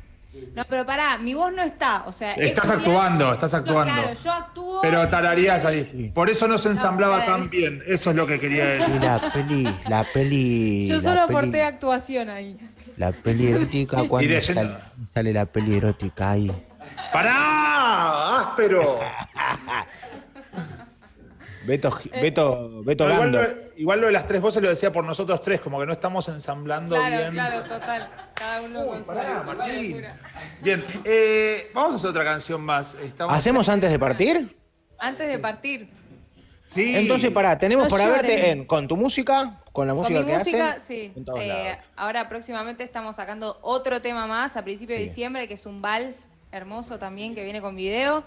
No, 0.55 0.63
pero 0.65 0.85
pará, 0.85 1.17
mi 1.17 1.33
voz 1.33 1.51
no 1.51 1.63
está, 1.63 2.03
o 2.05 2.13
sea... 2.13 2.33
Estás 2.35 2.65
es 2.65 2.71
actuando, 2.71 3.33
estás 3.33 3.51
No, 3.53 3.57
actuando. 3.59 3.93
claro, 4.01 4.13
yo 4.23 4.31
actúo... 4.31 4.81
Pero 4.83 5.07
tararías 5.09 5.65
ahí. 5.65 6.11
Por 6.13 6.29
eso 6.29 6.47
no 6.47 6.57
se 6.59 6.69
ensamblaba 6.69 7.19
No, 7.19 7.25
tan 7.25 7.49
bien. 7.49 7.81
Eso 7.87 8.11
es 8.11 8.15
lo 8.15 8.27
que 8.27 8.39
quería 8.39 8.65
decir. 8.65 9.01
la 9.01 9.31
peli, 9.31 9.63
la 9.89 10.05
peli. 10.13 10.87
Yo 10.87 10.95
la 10.97 11.01
solo 11.01 11.27
peli- 11.27 11.37
aporté 11.37 11.63
actuación 11.63 12.29
ahí. 12.29 12.57
La 12.97 13.11
peli 13.11 13.47
erótica, 13.47 14.03
cuando 14.07 14.29
sale 15.13 15.33
la 15.33 15.45
peli 15.47 15.75
erótica 15.77 16.31
ahí. 16.31 16.51
¡Pará! 17.11 18.39
¡Áspero! 18.41 18.99
Beto, 21.65 21.97
Beto, 22.21 22.83
Beto 22.83 23.07
No, 23.07 23.13
igual, 23.13 23.31
Lando. 23.31 23.41
lo, 23.41 23.57
igual 23.77 24.01
lo 24.01 24.07
de 24.07 24.13
las 24.13 24.27
tres 24.27 24.41
voces 24.41 24.61
lo 24.61 24.69
decía 24.69 24.91
por 24.91 25.05
nosotros 25.05 25.41
tres, 25.41 25.61
como 25.61 25.79
que 25.79 25.85
no 25.85 25.93
estamos 25.93 26.27
ensamblando 26.29 26.95
Claro, 26.95 27.17
bien. 27.17 27.31
claro, 27.31 27.63
total. 27.63 28.09
Cada 28.33 28.61
uno 28.61 28.85
con 28.87 28.99
su 28.99 29.05
Pará, 29.05 29.43
su. 29.55 30.01
Bien, 30.61 30.83
eh, 31.05 31.71
vamos 31.73 31.93
a 31.93 31.95
hacer 31.95 32.09
otra 32.09 32.23
canción 32.25 32.61
más. 32.61 32.95
Estamos- 32.95 33.33
¿Hacemos 33.35 33.69
antes 33.69 33.91
de 33.91 33.99
partir? 33.99 34.57
Antes 34.99 35.29
de 35.29 35.39
partir. 35.39 35.89
Sí. 36.65 36.95
Entonces, 36.95 37.29
pará, 37.31 37.57
tenemos 37.57 37.85
No 37.85 37.89
para 37.89 38.07
verte 38.07 38.49
en 38.51 38.65
con 38.65 38.87
tu 38.87 38.95
música, 38.95 39.61
con 39.73 39.85
la 39.87 39.93
Con 39.93 40.01
música 40.03 40.19
mi 40.21 40.25
que 40.27 40.37
música, 40.37 40.71
hacen. 40.71 40.81
sí. 40.81 41.11
En 41.15 41.25
todos 41.25 41.39
Eh, 41.41 41.47
lados. 41.47 41.77
ahora 41.97 42.29
próximamente 42.29 42.83
estamos 42.83 43.17
sacando 43.17 43.59
otro 43.61 44.01
tema 44.01 44.27
más 44.27 44.55
a 44.55 44.63
principios 44.63 44.95
de 44.97 45.03
Bien. 45.03 45.09
diciembre, 45.09 45.47
que 45.47 45.55
es 45.55 45.65
un 45.65 45.81
vals 45.81 46.29
hermoso 46.53 46.99
también, 46.99 47.35
que 47.35 47.43
viene 47.43 47.61
con 47.61 47.75
video. 47.75 48.23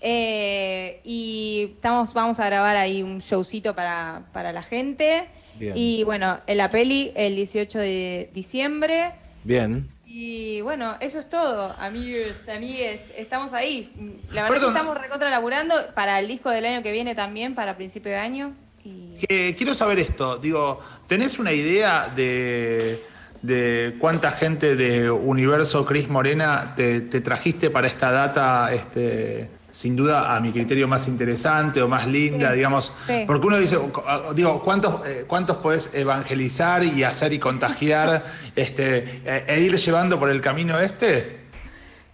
Eh, 0.00 1.00
y 1.04 1.72
estamos, 1.74 2.14
vamos 2.14 2.40
a 2.40 2.46
grabar 2.46 2.76
ahí 2.76 3.02
un 3.02 3.18
showcito 3.18 3.74
para, 3.74 4.22
para 4.32 4.52
la 4.52 4.62
gente. 4.62 5.26
Bien. 5.58 5.74
Y 5.76 6.04
bueno, 6.04 6.38
en 6.46 6.56
la 6.58 6.70
peli 6.70 7.12
el 7.14 7.36
18 7.36 7.78
de 7.78 8.30
diciembre. 8.32 9.12
Bien. 9.44 9.86
Y 10.06 10.60
bueno, 10.62 10.96
eso 11.00 11.20
es 11.20 11.28
todo, 11.28 11.74
amigos, 11.78 12.48
amigues. 12.48 13.12
Estamos 13.16 13.52
ahí. 13.52 13.92
La 14.32 14.42
verdad 14.42 14.56
Perdón. 14.56 14.72
que 14.72 14.78
estamos 14.78 15.00
recontra 15.00 15.30
laburando 15.30 15.74
para 15.94 16.18
el 16.18 16.26
disco 16.26 16.50
del 16.50 16.66
año 16.66 16.82
que 16.82 16.90
viene 16.90 17.14
también, 17.14 17.54
para 17.54 17.76
principio 17.76 18.10
de 18.10 18.18
año. 18.18 18.52
Y 18.84 19.18
Eh, 19.28 19.54
quiero 19.56 19.72
saber 19.74 19.98
esto, 20.00 20.38
digo, 20.38 20.80
¿tenés 21.06 21.38
una 21.38 21.52
idea 21.52 22.08
de, 22.08 23.04
de 23.42 23.94
cuánta 24.00 24.32
gente 24.32 24.74
de 24.74 25.10
Universo 25.10 25.84
Cris 25.86 26.08
Morena 26.08 26.72
te, 26.74 27.02
te 27.02 27.20
trajiste 27.20 27.70
para 27.70 27.86
esta 27.86 28.10
data, 28.10 28.72
este, 28.72 29.48
sin 29.72 29.96
duda, 29.96 30.34
a 30.34 30.40
mi 30.40 30.52
criterio 30.52 30.86
más 30.88 31.06
interesante 31.08 31.80
o 31.82 31.88
más 31.88 32.06
linda, 32.06 32.50
Sí, 32.50 32.56
digamos? 32.56 32.92
sí. 33.06 33.24
Porque 33.26 33.46
uno 33.46 33.58
dice, 33.58 33.76
co- 33.92 34.04
digo, 34.34 34.60
¿cuántos, 34.62 35.06
eh, 35.06 35.24
¿cuántos 35.26 35.58
podés 35.58 35.94
evangelizar 35.94 36.82
y 36.84 37.04
hacer 37.04 37.32
y 37.32 37.38
contagiar 37.38 38.24
este, 38.56 38.98
e, 39.24 39.44
e 39.48 39.60
ir 39.60 39.76
llevando 39.76 40.18
por 40.18 40.28
el 40.30 40.40
camino 40.40 40.78
este? 40.80 41.40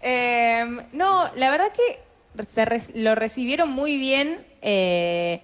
Eh, 0.02 0.64
no, 0.92 1.30
la 1.36 1.50
verdad 1.50 1.72
que 1.72 2.44
se 2.44 2.64
re- 2.64 2.80
lo 2.94 3.14
recibieron 3.14 3.70
muy 3.70 3.96
bien 3.96 4.38
eh, 4.62 5.40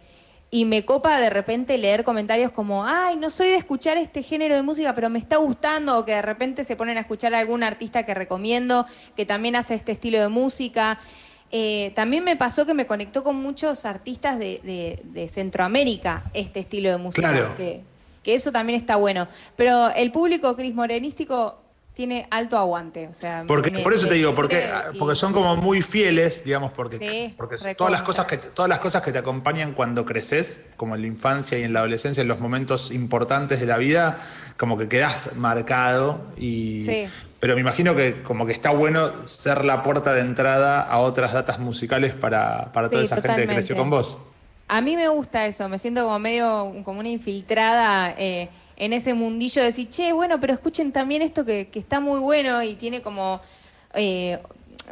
y 0.51 0.67
me 0.67 0.85
copa 0.85 1.19
de 1.19 1.31
repente 1.31 1.79
leer 1.79 2.05
comentarios 2.05 2.53
como, 2.53 2.85
ay, 2.87 3.17
no 3.17 3.31
soy 3.31 3.49
de 3.49 3.57
escuchar 3.57 3.97
este 3.97 4.23
género 4.23 4.55
de 4.55 4.63
música, 4.63 4.95
pero 4.95 5.09
me 5.09 5.19
está 5.19 5.39
gustando, 5.39 5.97
o 5.99 6.05
que 6.05 6.13
de 6.13 6.21
repente 6.23 6.65
se 6.65 6.77
ponen 6.77 6.99
a 6.99 7.01
escuchar 7.01 7.35
a 7.35 7.39
algún 7.39 7.63
artista 7.63 8.05
que 8.05 8.13
recomiendo, 8.13 8.85
que 9.17 9.25
también 9.25 9.57
hace 9.57 9.75
este 9.75 9.93
estilo 9.93 10.19
de 10.21 10.29
música. 10.29 10.99
Eh, 11.55 11.93
también 11.95 12.25
me 12.25 12.35
pasó 12.37 12.65
que 12.65 12.73
me 12.73 12.87
conectó 12.87 13.23
con 13.23 13.37
muchos 13.37 13.85
artistas 13.85 14.39
de, 14.39 14.61
de- 14.65 15.01
de 15.05 15.29
Centroamérica 15.29 16.25
este 16.33 16.61
estilo 16.61 16.89
de 16.91 16.97
música, 16.97 17.31
Claro. 17.31 17.55
que, 17.55 17.83
que 18.23 18.35
eso 18.35 18.51
también 18.53 18.81
está 18.81 18.97
bueno. 18.97 19.29
Pero 19.55 19.91
el 19.95 20.11
público 20.13 20.57
Cris 20.57 20.75
Morenístico 20.75 21.59
tiene 21.93 22.27
alto 22.31 22.57
aguante, 22.57 23.07
o 23.07 23.13
sea... 23.13 23.45
Porque, 23.47 23.71
me- 23.71 23.81
por 23.81 23.93
eso 23.93 24.09
te 24.09 24.15
digo, 24.15 24.35
porque, 24.35 24.67
y- 24.95 24.99
porque 24.99 25.15
son 25.15 25.35
como 25.35 25.55
muy 25.57 25.83
fieles, 25.83 26.43
digamos, 26.43 26.73
porque, 26.73 26.97
Sí, 26.99 27.35
porque 27.37 27.57
recontra. 27.57 27.75
todas 27.75 27.93
las 27.93 28.03
cosas 28.03 28.25
que 28.25 28.39
todas 28.39 28.71
las 28.71 28.81
cosas 28.81 29.03
que 29.03 29.13
te 29.13 29.19
acompañan 29.19 29.75
cuando 29.75 30.07
creces, 30.07 30.71
como 30.79 30.95
en 30.95 31.03
la 31.03 31.07
infancia 31.09 31.59
y 31.59 31.65
en 31.65 31.75
la 31.75 31.81
adolescencia, 31.81 32.23
en 32.23 32.29
los 32.29 32.41
momentos 32.41 32.91
importantes 32.93 33.61
de 33.61 33.67
la 33.67 33.77
vida, 33.77 34.19
como 34.57 34.79
que 34.79 34.89
quedas 34.89 35.37
marcado 35.37 36.23
y 36.39 36.81
Sí. 36.81 37.05
Pero 37.43 37.57
me 37.57 37.61
imagino 37.61 37.97
que 37.97 38.23
como 38.23 38.47
que 38.47 38.53
está 38.53 38.71
bueno 38.71 39.27
ser 39.27 39.65
la 39.65 39.83
puerta 39.83 40.15
de 40.15 40.21
entrada 40.21 40.81
a 40.81 41.01
otras 41.01 41.33
datas 41.33 41.59
musicales 41.59 42.15
para, 42.15 42.71
para 42.73 42.89
toda 42.89 43.01
Sí, 43.01 43.07
esa 43.07 43.17
gente 43.17 43.43
que 43.49 43.49
creció 43.49 43.75
con 43.77 43.91
vos. 43.91 44.17
A 44.69 44.81
mí 44.81 44.95
me 44.95 45.09
gusta 45.09 45.45
eso, 45.47 45.69
me 45.69 45.77
siento 45.81 46.05
como 46.05 46.21
medio 46.21 46.73
como 46.85 47.01
una 47.01 47.09
infiltrada 47.09 48.15
eh, 48.17 48.49
en 48.77 48.93
ese 48.93 49.13
mundillo 49.13 49.61
de 49.61 49.67
decir, 49.67 49.91
che, 49.91 50.13
bueno, 50.13 50.39
pero 50.41 50.53
escuchen 50.53 50.93
también 50.93 51.21
esto 51.21 51.45
que, 51.45 51.67
que 51.69 51.81
está 51.81 51.99
muy 51.99 52.21
bueno 52.21 52.63
y 52.63 52.75
tiene 52.75 53.03
como, 53.03 53.41
eh, 53.95 54.39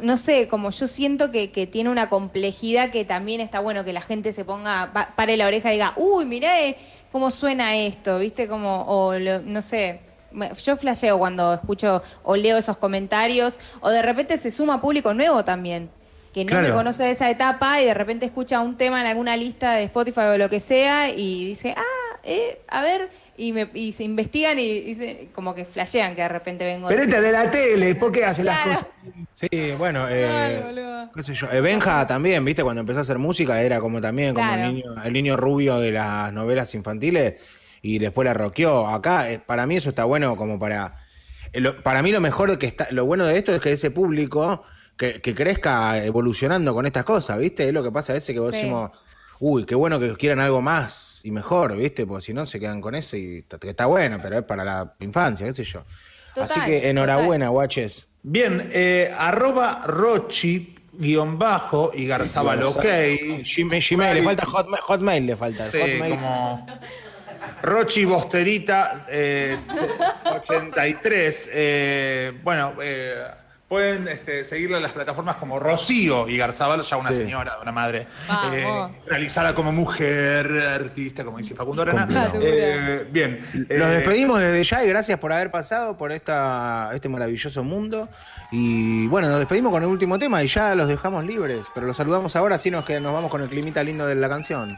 no 0.01 0.17
sé, 0.17 0.49
como 0.49 0.71
yo 0.71 0.87
siento 0.87 1.31
que, 1.31 1.51
que 1.51 1.67
tiene 1.67 1.89
una 1.89 2.09
complejidad 2.09 2.91
que 2.91 3.05
también 3.05 3.39
está 3.39 3.61
bueno 3.61 3.85
que 3.85 3.93
la 3.93 4.01
gente 4.01 4.33
se 4.33 4.43
ponga, 4.43 4.91
pa- 4.93 5.13
pare 5.15 5.37
la 5.37 5.47
oreja 5.47 5.69
y 5.69 5.75
diga, 5.75 5.93
uy, 5.95 6.25
mirá 6.25 6.61
eh, 6.61 6.77
cómo 7.13 7.31
suena 7.31 7.77
esto, 7.77 8.19
¿viste? 8.19 8.49
Como, 8.49 8.83
o 8.87 9.13
lo- 9.17 9.39
no 9.41 9.61
sé. 9.61 10.01
Me- 10.33 10.51
Yo 10.63 10.75
flasheo 10.77 11.17
cuando 11.17 11.53
escucho 11.53 12.01
o 12.23 12.35
leo 12.35 12.57
esos 12.57 12.77
comentarios, 12.77 13.59
o 13.81 13.89
de 13.89 14.01
repente 14.01 14.37
se 14.37 14.51
suma 14.51 14.79
público 14.81 15.13
nuevo 15.13 15.43
también, 15.45 15.89
que 16.33 16.45
no 16.45 16.61
me 16.61 16.71
conoce 16.71 17.03
de 17.03 17.11
esa 17.11 17.29
etapa 17.29 17.81
y 17.81 17.85
de 17.85 17.93
repente 17.93 18.25
escucha 18.25 18.61
un 18.61 18.77
tema 18.77 19.01
en 19.01 19.07
alguna 19.07 19.35
lista 19.35 19.73
de 19.73 19.83
Spotify 19.83 20.21
o 20.33 20.37
lo 20.37 20.49
que 20.49 20.59
sea 20.61 21.09
y 21.09 21.45
dice, 21.47 21.73
ah, 21.77 22.17
eh, 22.23 22.61
a 22.69 22.81
ver, 22.83 23.09
y, 23.35 23.51
me, 23.53 23.69
y 23.73 23.91
se 23.91 24.03
investigan 24.03 24.57
y, 24.59 24.63
y 24.63 24.95
se- 24.95 25.29
como 25.33 25.53
que 25.55 25.65
flashean 25.65 26.15
que 26.15 26.21
de 26.21 26.27
repente 26.29 26.63
vengo. 26.63 26.87
Pero 26.87 27.01
este 27.01 27.19
de 27.19 27.31
la 27.31 27.49
tele, 27.51 27.95
¿por 27.95 28.11
qué 28.11 28.23
hace 28.23 28.43
las 28.43 28.59
cosas? 28.59 28.87
Sí, 29.33 29.71
bueno, 29.77 30.05
eh, 30.09 30.61
Claro, 30.71 31.09
qué 31.13 31.23
sé 31.23 31.33
yo. 31.33 31.47
Eh, 31.51 31.59
Benja 31.61 32.05
también, 32.05 32.45
viste, 32.45 32.63
cuando 32.63 32.81
empezó 32.81 32.99
a 32.99 33.01
hacer 33.01 33.17
música 33.17 33.61
era 33.61 33.79
como 33.81 33.99
también 33.99 34.33
como 34.35 34.53
el, 34.53 34.61
niño, 34.75 35.03
el 35.03 35.11
niño 35.13 35.35
rubio 35.35 35.79
de 35.79 35.91
las 35.91 36.31
novelas 36.31 36.73
infantiles 36.75 37.41
y 37.81 37.99
después 37.99 38.25
la 38.25 38.33
rockeó. 38.33 38.87
Acá, 38.87 39.31
eh, 39.31 39.39
para 39.45 39.65
mí 39.67 39.77
eso 39.77 39.89
está 39.89 40.05
bueno 40.05 40.35
como 40.35 40.59
para... 40.59 40.95
eh, 41.53 41.59
lo- 41.59 41.75
para 41.83 42.01
mí 42.01 42.11
lo 42.11 42.21
mejor 42.21 42.57
que 42.57 42.67
está, 42.67 42.87
lo 42.91 43.05
bueno 43.05 43.25
de 43.25 43.37
esto 43.37 43.53
es 43.53 43.61
que 43.61 43.71
ese 43.71 43.91
público 43.91 44.63
que, 44.97 45.21
que 45.21 45.33
crezca 45.33 46.03
evolucionando 46.03 46.73
con 46.73 46.85
estas 46.85 47.03
cosas, 47.03 47.37
¿viste? 47.39 47.67
Es 47.67 47.73
lo 47.73 47.83
que 47.83 47.91
pasa 47.91 48.13
a 48.13 48.15
veces 48.15 48.33
que 48.33 48.39
vos 48.39 48.51
Sí. 48.53 48.61
decimos, 48.61 48.91
uy, 49.39 49.65
qué 49.65 49.73
bueno 49.75 49.99
que 49.99 50.13
quieran 50.15 50.39
algo 50.39 50.61
más 50.61 51.21
y 51.23 51.31
mejor, 51.31 51.75
¿viste? 51.75 52.05
Porque 52.05 52.25
si 52.25 52.33
no 52.33 52.45
se 52.45 52.59
quedan 52.59 52.81
con 52.81 52.93
eso 52.95 53.17
y 53.17 53.39
está, 53.39 53.57
que 53.57 53.69
está 53.69 53.87
bueno, 53.87 54.19
pero 54.21 54.37
es 54.37 54.43
para 54.43 54.63
la 54.63 54.93
infancia, 54.99 55.45
qué 55.47 55.53
sé 55.53 55.63
yo. 55.63 55.83
Así 56.39 56.59
que 56.61 56.89
enhorabuena, 56.89 57.49
guaches. 57.49 58.07
Bien, 58.23 58.69
eh, 58.73 59.11
arroba 59.17 59.81
Rochi 59.87 60.75
guion 60.93 61.39
bajo 61.39 61.91
y 61.93 62.05
Garzabal 62.05 62.61
ok. 62.63 62.83
Gmail, 62.83 63.83
Gmail, 63.89 64.15
le 64.17 64.23
falta 64.23 64.45
hotmail, 64.45 64.81
hotmail 64.83 65.25
le 65.25 65.35
falta. 65.35 65.71
Sí, 65.71 65.77
hotmail. 65.79 66.13
como 66.13 66.67
Rochi 67.63 68.05
Bosterita 68.05 69.05
eh, 69.09 69.57
83. 70.25 71.49
eh, 71.53 72.39
bueno, 72.43 72.73
eh, 72.81 73.15
pueden 73.67 74.05
este, 74.09 74.43
seguirlo 74.43 74.75
en 74.75 74.83
las 74.83 74.91
plataformas 74.91 75.37
como 75.37 75.57
Rocío 75.57 76.27
y 76.27 76.35
Garzabal, 76.35 76.81
ya 76.81 76.97
una 76.97 77.11
Sí. 77.11 77.15
señora, 77.17 77.57
una 77.61 77.71
madre 77.71 78.05
eh, 78.53 78.67
realizada 79.07 79.55
como 79.55 79.71
mujer, 79.71 80.45
artista, 80.75 81.23
como 81.23 81.37
dice 81.37 81.55
Facundo 81.55 81.83
Arana. 81.83 82.31
Eh, 82.33 83.07
bien. 83.09 83.39
Los 83.69 83.87
eh, 83.87 83.91
despedimos 83.95 84.41
desde 84.41 84.61
ya 84.63 84.83
y 84.83 84.89
gracias 84.89 85.17
por 85.19 85.31
haber 85.31 85.51
pasado 85.51 85.95
por 85.97 86.11
esta, 86.11 86.89
este 86.93 87.07
maravilloso 87.07 87.63
mundo. 87.63 88.09
Y 88.51 89.07
bueno, 89.07 89.29
nos 89.29 89.39
despedimos 89.39 89.71
con 89.71 89.83
el 89.83 89.89
último 89.89 90.19
tema 90.19 90.43
y 90.43 90.47
ya 90.47 90.75
los 90.75 90.89
dejamos 90.89 91.23
libres. 91.25 91.67
Pero 91.73 91.87
los 91.87 91.95
saludamos 91.95 92.35
ahora, 92.35 92.57
así 92.57 92.71
nos, 92.71 92.83
que 92.83 92.99
nos 92.99 93.13
vamos 93.13 93.31
con 93.31 93.41
el 93.41 93.47
climita 93.47 93.81
lindo 93.83 94.05
de 94.05 94.15
la 94.15 94.27
canción. 94.27 94.77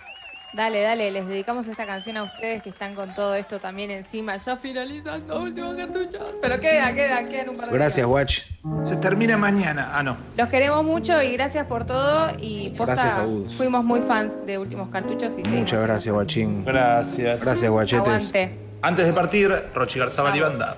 Dale, 0.53 0.81
dale, 0.81 1.09
les 1.09 1.27
dedicamos 1.27 1.67
esta 1.67 1.85
canción 1.85 2.15
a 2.17 2.23
ustedes 2.23 2.61
que 2.61 2.69
están 2.69 2.93
con 2.93 3.13
todo 3.15 3.33
esto 3.33 3.59
también 3.59 3.89
encima. 3.89 4.37
Ya 4.37 4.55
finalizan 4.55 5.27
los 5.27 5.39
últimos 5.43 5.75
cartuchos. 5.75 6.21
Pero 6.41 6.59
queda, 6.59 6.93
queda, 6.93 7.25
quedan 7.25 7.49
un 7.49 7.57
par 7.57 7.69
de 7.69 7.73
Gracias, 7.73 8.05
Watch. 8.05 8.41
Se 8.83 8.95
termina 8.97 9.35
mañana. 9.35 9.89
Ah, 9.93 10.03
no. 10.03 10.15
Los 10.37 10.49
queremos 10.49 10.83
mucho 10.83 11.21
y 11.23 11.33
gracias 11.33 11.65
por 11.65 11.85
todo. 11.85 12.31
Y 12.39 12.69
posta, 12.77 12.93
Gracias 12.93 13.17
a 13.17 13.23
vos. 13.25 13.55
fuimos 13.55 13.83
muy 13.83 14.01
fans 14.01 14.45
de 14.45 14.59
Últimos 14.59 14.89
Cartuchos 14.89 15.33
y 15.33 15.35
seguimos 15.37 15.59
Muchas 15.59 15.81
gracias. 15.81 16.13
Guachín. 16.13 16.63
Gracias. 16.63 17.43
Gracias, 17.43 17.71
Guachetes. 17.71 18.07
Aguante. 18.07 18.59
Antes 18.81 19.05
de 19.07 19.13
partir, 19.13 19.51
Rochi 19.73 19.97
Garzabal 19.97 20.35
y 20.35 20.39
banda. 20.41 20.77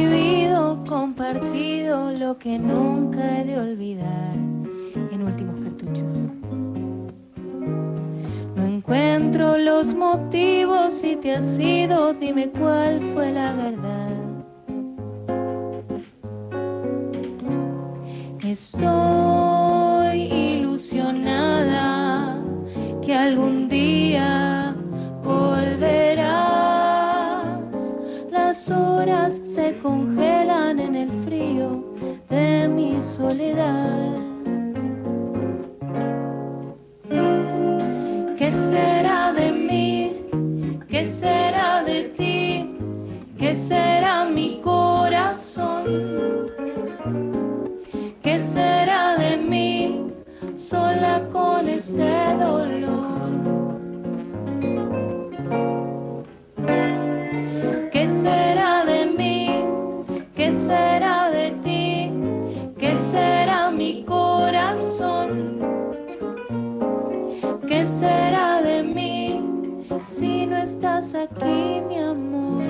Vivido, 0.00 0.82
compartido, 0.88 2.12
lo 2.12 2.38
que 2.38 2.58
nunca 2.58 3.40
he 3.40 3.44
de 3.44 3.58
olvidar 3.58 4.34
en 5.12 5.22
últimos 5.22 5.56
cartuchos. 5.60 6.14
No 8.56 8.66
encuentro 8.66 9.56
los 9.56 9.94
motivos, 9.94 10.94
si 10.94 11.16
te 11.16 11.36
has 11.36 11.58
ido, 11.58 12.14
dime 12.14 12.50
cuál 12.50 13.00
fue 13.12 13.32
la 13.32 13.52
verdad. 13.54 14.24
Estoy 18.44 20.32
ilusionada 20.32 22.36
que 23.02 23.14
algún 23.14 23.68
día 23.68 23.73
Las 28.66 28.78
horas 28.78 29.40
se 29.44 29.76
congelan 29.76 30.80
en 30.80 30.96
el 30.96 31.10
frío 31.10 31.84
de 32.30 32.66
mi 32.66 33.02
soledad. 33.02 34.16
¿Qué 38.38 38.50
será 38.50 39.34
de 39.34 39.52
mí? 39.52 40.16
¿Qué 40.88 41.04
será 41.04 41.82
de 41.84 42.04
ti? 42.04 42.78
¿Qué 43.36 43.54
será 43.54 44.24
mi 44.24 44.62
corazón? 44.62 45.84
¿Qué 48.22 48.38
será 48.38 49.18
de 49.18 49.36
mí 49.36 50.06
sola 50.54 51.22
con 51.30 51.68
este 51.68 52.34
dolor? 52.40 53.63
Si 70.04 70.46
no 70.46 70.56
estás 70.56 71.14
aquí, 71.14 71.80
mi 71.88 71.98
amor? 71.98 72.64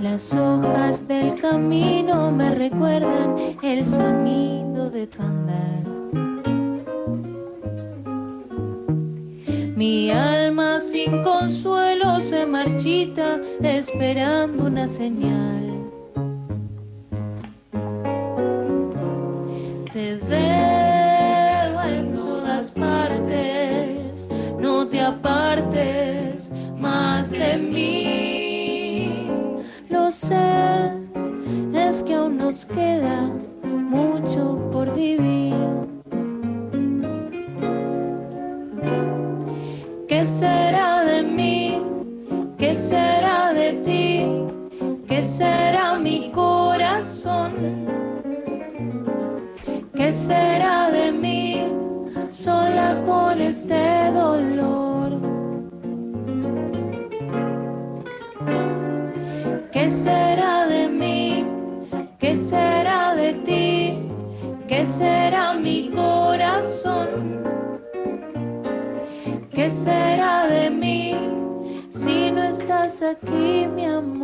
Las 0.00 0.34
hojas 0.34 1.08
del 1.08 1.34
camino 1.40 2.30
me 2.30 2.50
recuerdan 2.54 3.36
el 3.62 3.84
sonido 3.84 4.90
de 4.90 5.06
tu 5.06 5.22
andar. 5.22 5.66
Mi 9.76 10.10
alma 10.10 10.80
sin 10.80 11.22
consuelo 11.22 12.20
se 12.20 12.46
marchita 12.46 13.40
esperando 13.62 14.64
una 14.64 14.88
señal. 14.88 15.55
De 27.30 27.56
mí. 27.58 29.26
Lo 29.88 30.10
sé, 30.10 30.34
es 31.74 32.02
que 32.02 32.14
aún 32.14 32.36
nos 32.38 32.66
queda 32.66 33.30
mucho 33.62 34.58
por 34.70 34.94
vivir. 34.94 35.54
¿Qué 40.08 40.26
será 40.26 41.04
de 41.04 41.22
mí? 41.22 41.82
¿Qué 42.58 42.74
será 42.74 43.52
de 43.52 43.72
ti? 43.84 44.26
¿Qué 45.08 45.22
será 45.22 45.98
mi 45.98 46.30
corazón? 46.32 47.52
¿Qué 49.94 50.12
será 50.12 50.90
de 50.90 51.12
mí 51.12 51.64
sola 52.30 53.02
con 53.06 53.40
este 53.40 54.10
dolor? 54.12 54.95
¿Qué 64.86 64.92
será 64.92 65.52
mi 65.52 65.90
corazón? 65.90 67.42
¿Qué 69.50 69.68
será 69.68 70.46
de 70.46 70.70
mí 70.70 71.12
si 71.88 72.30
no 72.30 72.44
estás 72.44 73.02
aquí, 73.02 73.66
mi 73.66 73.84
amor? 73.84 74.15